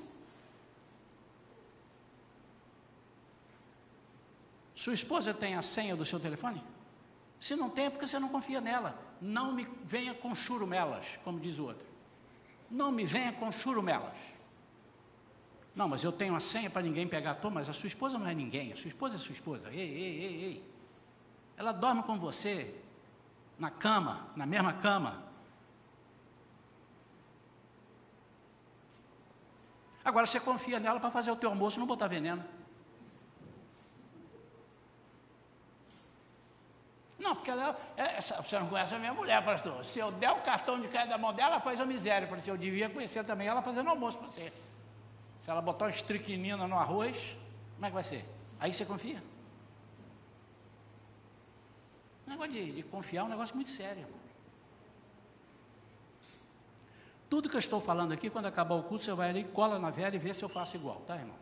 [4.73, 6.63] Sua esposa tem a senha do seu telefone?
[7.39, 8.99] Se não tem, é porque você não confia nela.
[9.21, 11.85] Não me venha com churumelas, como diz o outro.
[12.67, 14.17] Não me venha com churumelas.
[15.75, 17.35] Não, mas eu tenho a senha para ninguém pegar.
[17.35, 18.73] Tô, mas a sua esposa não é ninguém.
[18.73, 19.69] A sua esposa é sua esposa.
[19.69, 20.70] Ei, ei, ei, ei.
[21.57, 22.75] Ela dorme com você
[23.57, 25.23] na cama, na mesma cama.
[30.03, 32.43] Agora você confia nela para fazer o teu almoço e não botar veneno.
[37.19, 39.85] Não, porque ela, é, você não conhece a minha mulher, pastor.
[39.85, 42.27] Se eu der o cartão de crédito da mão dela, ela faz a miséria.
[42.27, 44.51] Porque eu devia conhecer também ela fazendo almoço para você.
[45.43, 47.35] Se ela botar uma estriquinina no arroz,
[47.75, 48.25] como é que vai ser?
[48.59, 49.23] Aí você confia?
[52.20, 54.05] O negócio de, de confiar é um negócio muito sério.
[57.29, 59.89] Tudo que eu estou falando aqui, quando acabar o culto, você vai ali, cola na
[59.89, 61.37] vela e vê se eu faço igual, tá, irmão?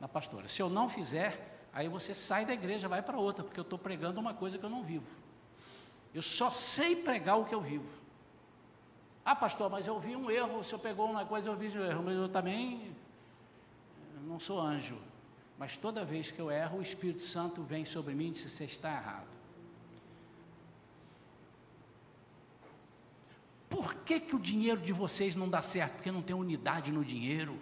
[0.00, 0.48] Na pastora.
[0.48, 3.78] Se eu não fizer, aí você sai da igreja, vai para outra, porque eu estou
[3.78, 5.06] pregando uma coisa que eu não vivo.
[6.14, 7.98] Eu só sei pregar o que eu vivo.
[9.24, 11.84] Ah, pastor, mas eu vi um erro, se eu pegou uma coisa, eu vi um
[11.84, 12.94] erro, mas eu também
[14.22, 14.98] não sou anjo.
[15.58, 18.64] Mas toda vez que eu erro, o Espírito Santo vem sobre mim e diz: você
[18.64, 19.43] está errado.
[23.74, 25.94] Por que, que o dinheiro de vocês não dá certo?
[25.94, 27.58] Porque não tem unidade no dinheiro.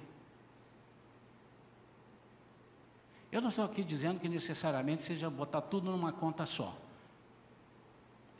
[3.32, 6.76] Eu não estou aqui dizendo que necessariamente seja botar tudo numa conta só.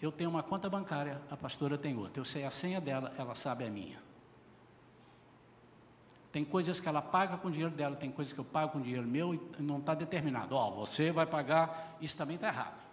[0.03, 2.21] Eu tenho uma conta bancária, a pastora tem outra.
[2.21, 3.99] Eu sei a senha dela, ela sabe a minha.
[6.31, 8.81] Tem coisas que ela paga com o dinheiro dela, tem coisas que eu pago com
[8.81, 10.55] o dinheiro meu e não está determinado.
[10.55, 12.92] Ó, oh, você vai pagar, isso também está errado.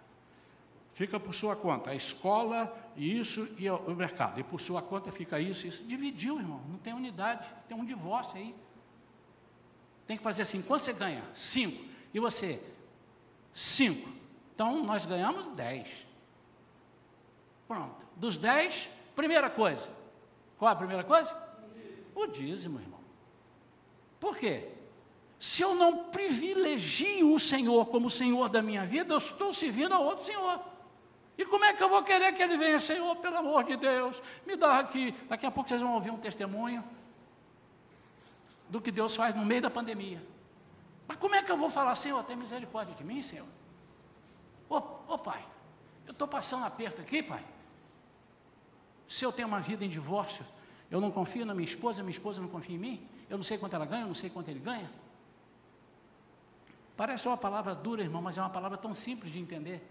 [1.00, 4.38] Fica por sua conta, a escola, isso e o mercado.
[4.38, 5.82] E por sua conta fica isso, isso.
[5.84, 8.54] Dividiu, irmão, não tem unidade, tem um divórcio aí.
[10.06, 11.24] Tem que fazer assim, quanto você ganha?
[11.32, 11.82] Cinco.
[12.12, 12.62] E você?
[13.54, 14.10] Cinco.
[14.54, 15.88] Então nós ganhamos dez.
[17.66, 18.06] Pronto.
[18.14, 18.86] Dos dez,
[19.16, 19.88] primeira coisa.
[20.58, 21.34] Qual a primeira coisa?
[22.14, 23.00] O dízimo, irmão.
[24.20, 24.68] Por quê?
[25.38, 29.98] Se eu não privilegio o Senhor como Senhor da minha vida, eu estou servindo a
[29.98, 30.68] outro Senhor.
[31.40, 34.22] E como é que eu vou querer que ele venha, Senhor, pelo amor de Deus,
[34.46, 35.12] me dá aqui.
[35.26, 36.84] Daqui a pouco vocês vão ouvir um testemunho
[38.68, 40.22] do que Deus faz no meio da pandemia.
[41.08, 43.46] Mas como é que eu vou falar, Senhor, tem misericórdia de mim, Senhor?
[44.68, 44.82] Ô,
[45.16, 45.42] Pai,
[46.06, 47.42] eu estou passando aperto aqui, Pai.
[49.08, 50.44] Se eu tenho uma vida em divórcio,
[50.90, 53.56] eu não confio na minha esposa, minha esposa não confia em mim, eu não sei
[53.56, 54.90] quanto ela ganha, eu não sei quanto ele ganha.
[56.98, 59.82] Parece uma palavra dura, irmão, mas é uma palavra tão simples de entender.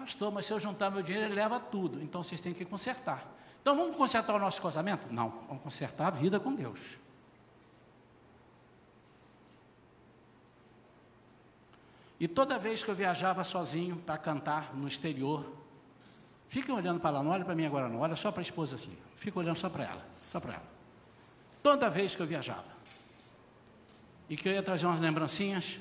[0.00, 2.02] Pastor, mas se eu juntar meu dinheiro, ele leva tudo.
[2.02, 3.22] Então vocês têm que consertar.
[3.60, 5.06] Então vamos consertar o nosso casamento?
[5.12, 6.80] Não, vamos consertar a vida com Deus.
[12.18, 15.44] E toda vez que eu viajava sozinho para cantar no exterior,
[16.48, 18.76] fiquem olhando para ela, não olha para mim agora não, olha só para a esposa
[18.76, 20.64] assim, fica olhando só para ela, só para ela.
[21.62, 22.64] Toda vez que eu viajava,
[24.28, 25.78] e que eu ia trazer umas lembrancinhas,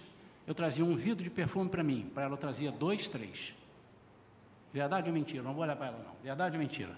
[0.47, 3.53] eu trazia um vidro de perfume para mim, para ela eu trazia dois, três.
[4.71, 5.43] Verdade ou mentira?
[5.43, 6.95] Não vou olhar para ela não, verdade ou mentira?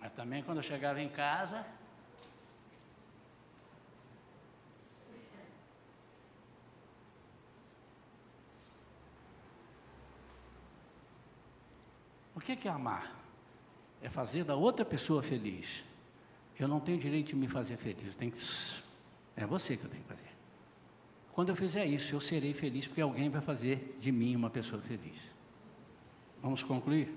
[0.00, 1.64] Mas também quando eu chegava em casa,
[12.34, 13.14] O que é amar?
[14.02, 15.84] É fazer da outra pessoa feliz.
[16.58, 18.16] Eu não tenho direito de me fazer feliz.
[18.16, 19.40] Que...
[19.40, 20.33] É você que eu tenho que fazer.
[21.34, 24.80] Quando eu fizer isso, eu serei feliz porque alguém vai fazer de mim uma pessoa
[24.80, 25.18] feliz.
[26.40, 27.12] Vamos concluir?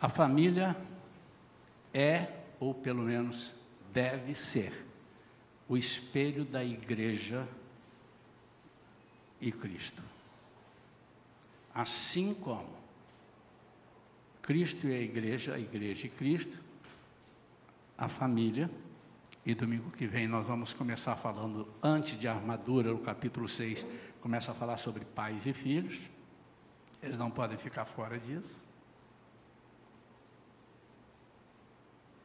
[0.00, 0.76] A família
[1.94, 2.26] é,
[2.58, 3.54] ou pelo menos
[3.92, 4.84] deve ser,
[5.68, 7.46] o espelho da igreja
[9.40, 10.02] e Cristo.
[11.72, 12.68] Assim como
[14.42, 16.65] Cristo e a igreja, a igreja e Cristo,
[17.96, 18.70] a família,
[19.44, 23.86] e domingo que vem nós vamos começar falando, antes de armadura, no capítulo 6,
[24.20, 25.98] começa a falar sobre pais e filhos,
[27.02, 28.60] eles não podem ficar fora disso.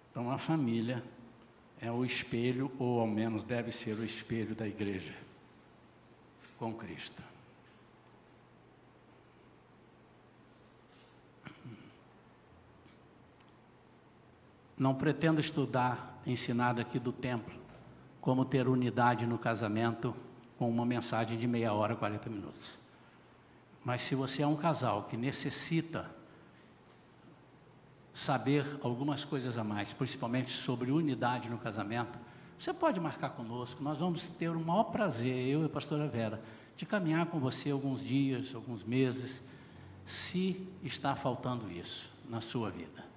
[0.09, 1.03] Então a família
[1.79, 5.15] é o espelho, ou ao menos deve ser o espelho da igreja
[6.57, 7.30] com Cristo.
[14.81, 17.53] Não pretendo estudar, ensinado aqui do templo,
[18.19, 20.15] como ter unidade no casamento
[20.57, 22.79] com uma mensagem de meia hora, 40 minutos.
[23.85, 26.09] Mas se você é um casal que necessita
[28.11, 32.17] saber algumas coisas a mais, principalmente sobre unidade no casamento,
[32.57, 36.41] você pode marcar conosco, nós vamos ter o maior prazer, eu e a pastora Vera,
[36.75, 39.43] de caminhar com você alguns dias, alguns meses,
[40.07, 43.10] se está faltando isso na sua vida.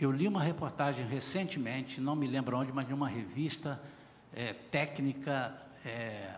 [0.00, 3.82] Eu li uma reportagem recentemente, não me lembro onde, mas em uma revista
[4.32, 6.36] é, técnica, é,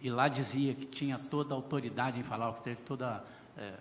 [0.00, 3.24] e lá dizia que tinha toda a autoridade em falar, que teve toda,
[3.56, 3.74] é,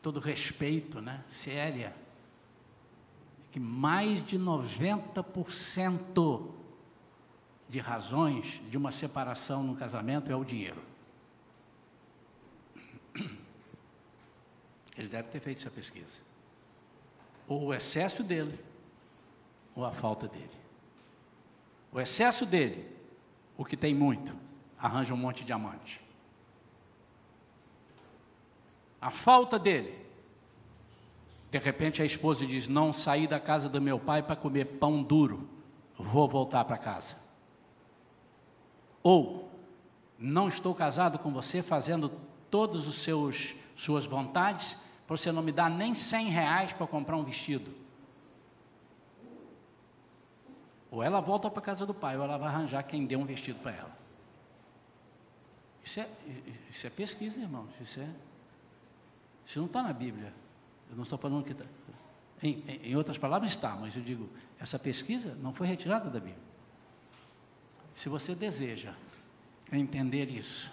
[0.00, 1.94] todo respeito, né, séria,
[3.50, 6.50] que mais de 90%
[7.68, 10.82] de razões de uma separação no casamento é o dinheiro.
[14.96, 16.29] Ele deve ter feito essa pesquisa.
[17.50, 18.56] Ou o excesso dele,
[19.74, 20.56] ou a falta dele.
[21.92, 22.86] O excesso dele,
[23.58, 24.32] o que tem muito,
[24.78, 26.00] arranja um monte de diamante.
[29.00, 29.98] A falta dele,
[31.50, 35.02] de repente a esposa diz: Não saí da casa do meu pai para comer pão
[35.02, 35.48] duro,
[35.98, 37.16] vou voltar para casa.
[39.02, 39.50] Ou,
[40.16, 42.12] não estou casado com você fazendo
[42.86, 44.76] os seus suas vontades,
[45.10, 47.74] você não me dar nem 100 reais para comprar um vestido.
[50.88, 53.24] Ou ela volta para a casa do pai, ou ela vai arranjar quem dê um
[53.24, 53.98] vestido para ela.
[55.84, 56.08] Isso é,
[56.70, 57.70] isso é pesquisa, irmãos.
[57.80, 58.08] Isso, é,
[59.44, 60.32] isso não está na Bíblia.
[60.88, 61.64] Eu não estou falando que está.
[62.40, 64.30] Em, em, outras palavras, está, mas eu digo,
[64.60, 66.38] essa pesquisa não foi retirada da Bíblia.
[67.96, 68.94] Se você deseja
[69.72, 70.70] entender isso,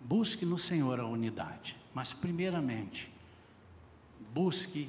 [0.00, 3.12] busque no Senhor a unidade, mas, primeiramente,
[4.32, 4.88] busque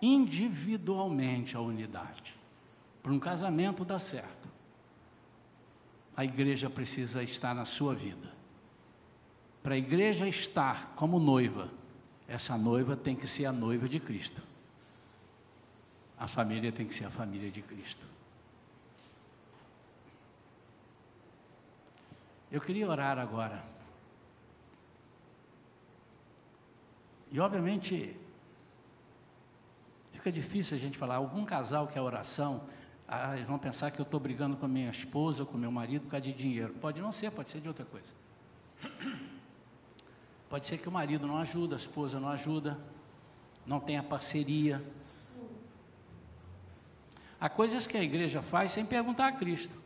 [0.00, 2.34] individualmente a unidade.
[3.02, 4.48] Para um casamento dar certo,
[6.16, 8.32] a igreja precisa estar na sua vida
[9.62, 11.70] para a igreja estar como noiva,
[12.26, 14.42] essa noiva tem que ser a noiva de Cristo.
[16.18, 18.04] A família tem que ser a família de Cristo.
[22.52, 23.64] Eu queria orar agora.
[27.30, 28.14] E obviamente
[30.12, 31.16] fica difícil a gente falar.
[31.16, 32.64] Algum casal que é oração,
[33.08, 35.72] ah, eles vão pensar que eu estou brigando com a minha esposa ou com meu
[35.72, 36.74] marido por causa de dinheiro.
[36.74, 38.12] Pode não ser, pode ser de outra coisa.
[40.50, 42.78] Pode ser que o marido não ajuda, a esposa não ajuda,
[43.66, 44.84] não tenha parceria.
[47.40, 49.81] Há coisas que a igreja faz sem perguntar a Cristo.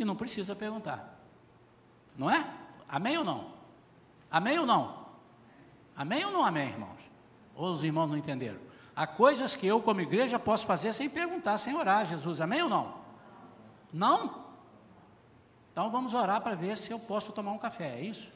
[0.00, 1.18] E não precisa perguntar.
[2.16, 2.46] Não é?
[2.88, 3.52] Amém ou não?
[4.30, 5.06] Amém ou não?
[5.96, 7.00] Amém ou não amém, irmãos?
[7.54, 8.60] Ou os irmãos não entenderam?
[8.94, 12.40] Há coisas que eu, como igreja, posso fazer sem perguntar, sem orar, Jesus.
[12.40, 12.94] Amém ou não?
[13.92, 14.44] Não?
[15.72, 18.30] Então vamos orar para ver se eu posso tomar um café, é isso?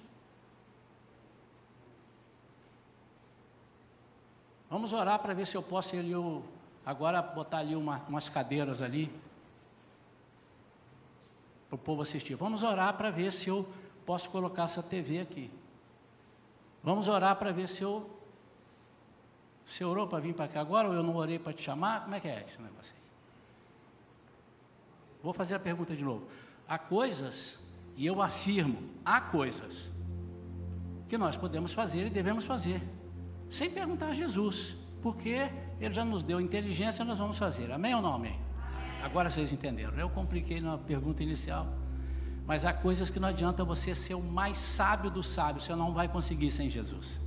[4.68, 6.42] Vamos orar para ver se eu posso ir ali,
[6.86, 9.12] agora botar ali uma, umas cadeiras ali
[11.70, 12.34] para o povo assistir.
[12.34, 13.66] Vamos orar para ver se eu
[14.04, 15.48] posso colocar essa TV aqui.
[16.82, 18.18] Vamos orar para ver se eu.
[19.64, 22.02] Você orou para vir para cá agora ou eu não orei para te chamar?
[22.02, 23.02] Como é que é esse negócio aí?
[25.22, 26.26] Vou fazer a pergunta de novo.
[26.66, 27.60] Há coisas,
[27.96, 29.92] e eu afirmo, há coisas
[31.08, 32.82] que nós podemos fazer e devemos fazer,
[33.48, 35.50] sem perguntar a Jesus, porque
[35.80, 37.70] Ele já nos deu inteligência, nós vamos fazer.
[37.70, 38.38] Amém ou não amém?
[39.02, 39.94] Agora vocês entenderam.
[39.98, 41.66] Eu compliquei na pergunta inicial.
[42.46, 45.92] Mas há coisas que não adianta você ser o mais sábio dos sábios, você não
[45.92, 47.20] vai conseguir sem Jesus.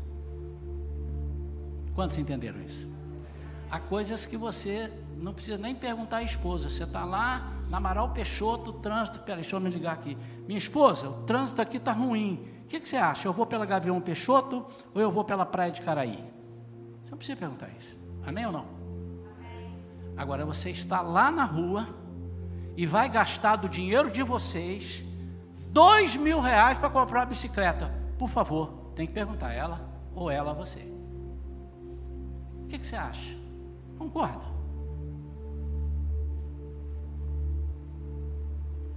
[1.96, 2.88] Quantos entenderam isso?
[3.72, 6.70] Há coisas que você não precisa nem perguntar à esposa.
[6.70, 9.20] Você está lá na Amaral Peixoto, trânsito.
[9.20, 10.18] Peraí, deixa eu me ligar aqui.
[10.46, 12.50] Minha esposa, o trânsito aqui está ruim.
[12.66, 13.28] O que, que, você acha?
[13.28, 16.24] Eu vou pela Gavião Peixoto ou eu vou pela Praia de Caraí?
[17.04, 17.96] Você não precisa perguntar isso.
[18.26, 18.83] Amém ou não?
[20.16, 21.88] Agora você está lá na rua
[22.76, 25.04] e vai gastar do dinheiro de vocês
[25.72, 27.92] dois mil reais para comprar uma bicicleta.
[28.18, 29.82] Por favor, tem que perguntar a ela
[30.14, 30.80] ou ela a você.
[32.64, 33.36] O que, que você acha?
[33.98, 34.54] Concorda?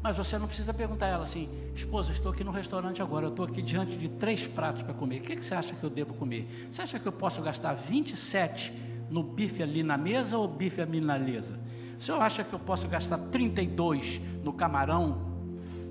[0.02, 3.30] Mas você não precisa perguntar a ela assim, esposa, estou aqui no restaurante agora, eu
[3.30, 5.18] estou aqui diante de três pratos para comer.
[5.18, 6.68] O que, que você acha que eu devo comer?
[6.70, 8.72] Você acha que eu posso gastar 27
[9.10, 11.58] no bife ali na mesa ou bife ali na mesa?
[11.98, 15.26] O senhor acha que eu posso gastar 32 no camarão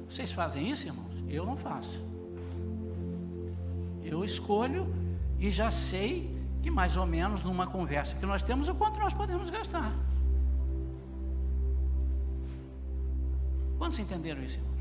[0.09, 1.13] vocês fazem isso, irmãos?
[1.28, 2.03] Eu não faço.
[4.03, 4.88] Eu escolho
[5.39, 9.13] e já sei que mais ou menos numa conversa que nós temos o quanto nós
[9.13, 9.93] podemos gastar.
[13.78, 14.76] Quantos entenderam isso, irmãos?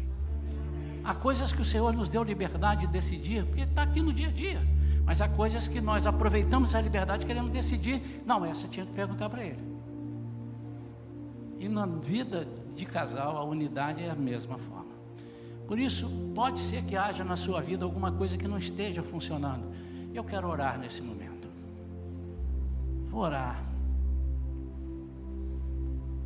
[1.03, 4.29] Há coisas que o Senhor nos deu liberdade de decidir, porque está aqui no dia
[4.29, 4.74] a dia.
[5.05, 8.23] Mas há coisas que nós aproveitamos a liberdade e queremos decidir.
[8.25, 9.63] Não, essa tinha que perguntar para ele.
[11.59, 14.95] E na vida de casal, a unidade é a mesma forma.
[15.67, 19.65] Por isso, pode ser que haja na sua vida alguma coisa que não esteja funcionando.
[20.13, 21.49] Eu quero orar nesse momento.
[23.09, 23.65] Vou orar.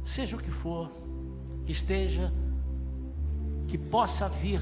[0.04, 0.90] Seja o que for,
[1.66, 2.32] que esteja,
[3.66, 4.60] que possa vir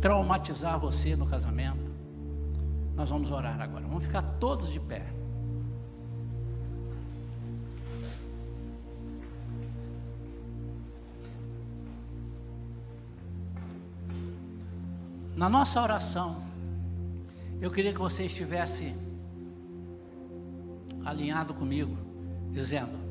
[0.00, 1.91] traumatizar você no casamento.
[2.94, 3.86] Nós vamos orar agora.
[3.86, 5.06] Vamos ficar todos de pé.
[15.34, 16.42] Na nossa oração,
[17.60, 18.94] eu queria que você estivesse
[21.04, 21.96] alinhado comigo,
[22.50, 23.02] dizendo: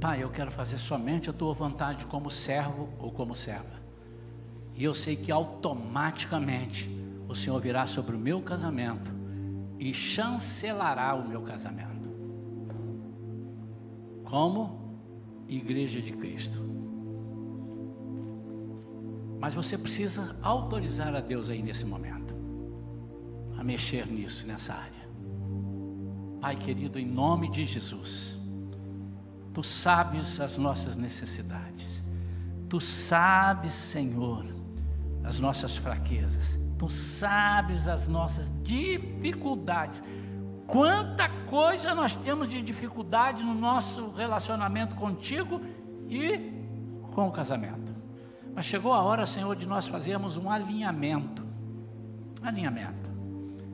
[0.00, 3.78] Pai, eu quero fazer somente a tua vontade como servo ou como serva.
[4.76, 6.97] E eu sei que automaticamente
[7.28, 9.10] o Senhor virá sobre o meu casamento
[9.78, 12.08] e chancelará o meu casamento.
[14.24, 14.78] Como
[15.46, 16.58] igreja de Cristo.
[19.40, 22.34] Mas você precisa autorizar a Deus aí nesse momento,
[23.56, 25.08] a mexer nisso, nessa área.
[26.40, 28.36] Pai querido, em nome de Jesus,
[29.54, 32.02] Tu sabes as nossas necessidades,
[32.68, 34.44] Tu sabes, Senhor,
[35.24, 40.02] as nossas fraquezas, Tu sabes as nossas dificuldades.
[40.66, 45.60] Quanta coisa nós temos de dificuldade no nosso relacionamento contigo
[46.08, 46.52] e
[47.14, 47.94] com o casamento.
[48.54, 51.44] Mas chegou a hora, Senhor, de nós fazermos um alinhamento.
[52.42, 53.10] Alinhamento.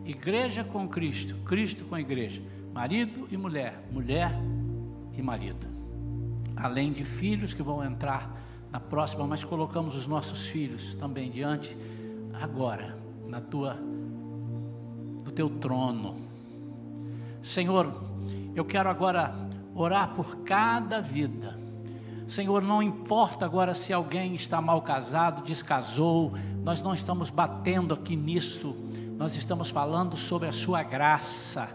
[0.04, 2.42] Igreja com Cristo, Cristo com a igreja.
[2.72, 4.32] Marido e mulher, mulher
[5.16, 5.66] e marido.
[6.56, 8.30] Além de filhos que vão entrar
[8.70, 11.76] na próxima, mas colocamos os nossos filhos também diante
[12.40, 13.76] agora na tua
[15.24, 16.16] do teu trono.
[17.42, 17.92] Senhor,
[18.54, 19.34] eu quero agora
[19.74, 21.64] orar por cada vida
[22.26, 26.32] Senhor, não importa agora se alguém está mal casado, descasou,
[26.62, 28.74] nós não estamos batendo aqui nisso,
[29.18, 31.68] nós estamos falando sobre a Sua graça.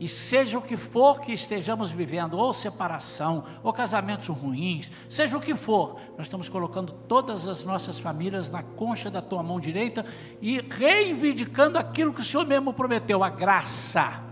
[0.00, 5.40] E seja o que for que estejamos vivendo, ou separação, ou casamentos ruins, seja o
[5.40, 10.06] que for, nós estamos colocando todas as nossas famílias na concha da tua mão direita
[10.40, 14.22] e reivindicando aquilo que o Senhor mesmo prometeu, a graça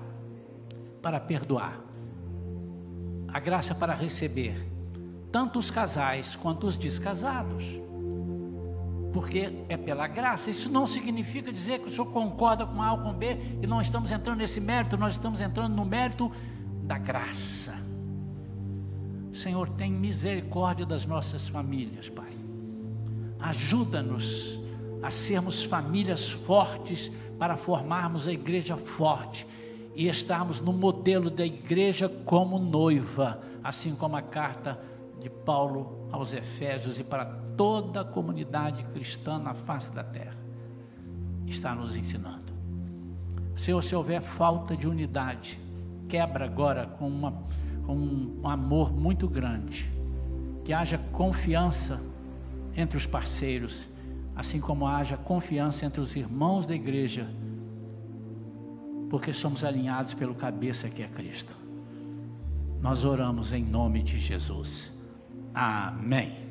[1.02, 1.80] para perdoar,
[3.28, 4.76] a graça para receber
[5.32, 7.85] tanto os casais quanto os descasados.
[9.16, 10.50] Porque é pela graça.
[10.50, 13.80] Isso não significa dizer que o senhor concorda com A ou com B e não
[13.80, 16.30] estamos entrando nesse mérito, nós estamos entrando no mérito
[16.82, 17.74] da graça.
[19.32, 22.28] Senhor, tem misericórdia das nossas famílias, Pai.
[23.40, 24.60] Ajuda-nos
[25.02, 29.46] a sermos famílias fortes para formarmos a igreja forte
[29.94, 34.78] e estarmos no modelo da igreja como noiva, assim como a carta
[35.18, 40.36] de Paulo aos Efésios e para toda a comunidade cristã na face da terra
[41.46, 42.52] está nos ensinando.
[43.54, 45.58] Senhor, se houver falta de unidade,
[46.08, 47.32] quebra agora com, uma,
[47.86, 49.90] com um amor muito grande,
[50.64, 52.02] que haja confiança
[52.76, 53.88] entre os parceiros
[54.36, 57.26] assim como haja confiança entre os irmãos da igreja,
[59.08, 61.56] porque somos alinhados pelo cabeça que é Cristo.
[62.82, 64.92] Nós oramos em nome de Jesus.
[65.54, 66.45] Amém.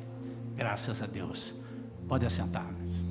[0.56, 1.54] Graças a Deus.
[2.08, 2.64] Pode assentar.
[2.64, 3.05] -nos.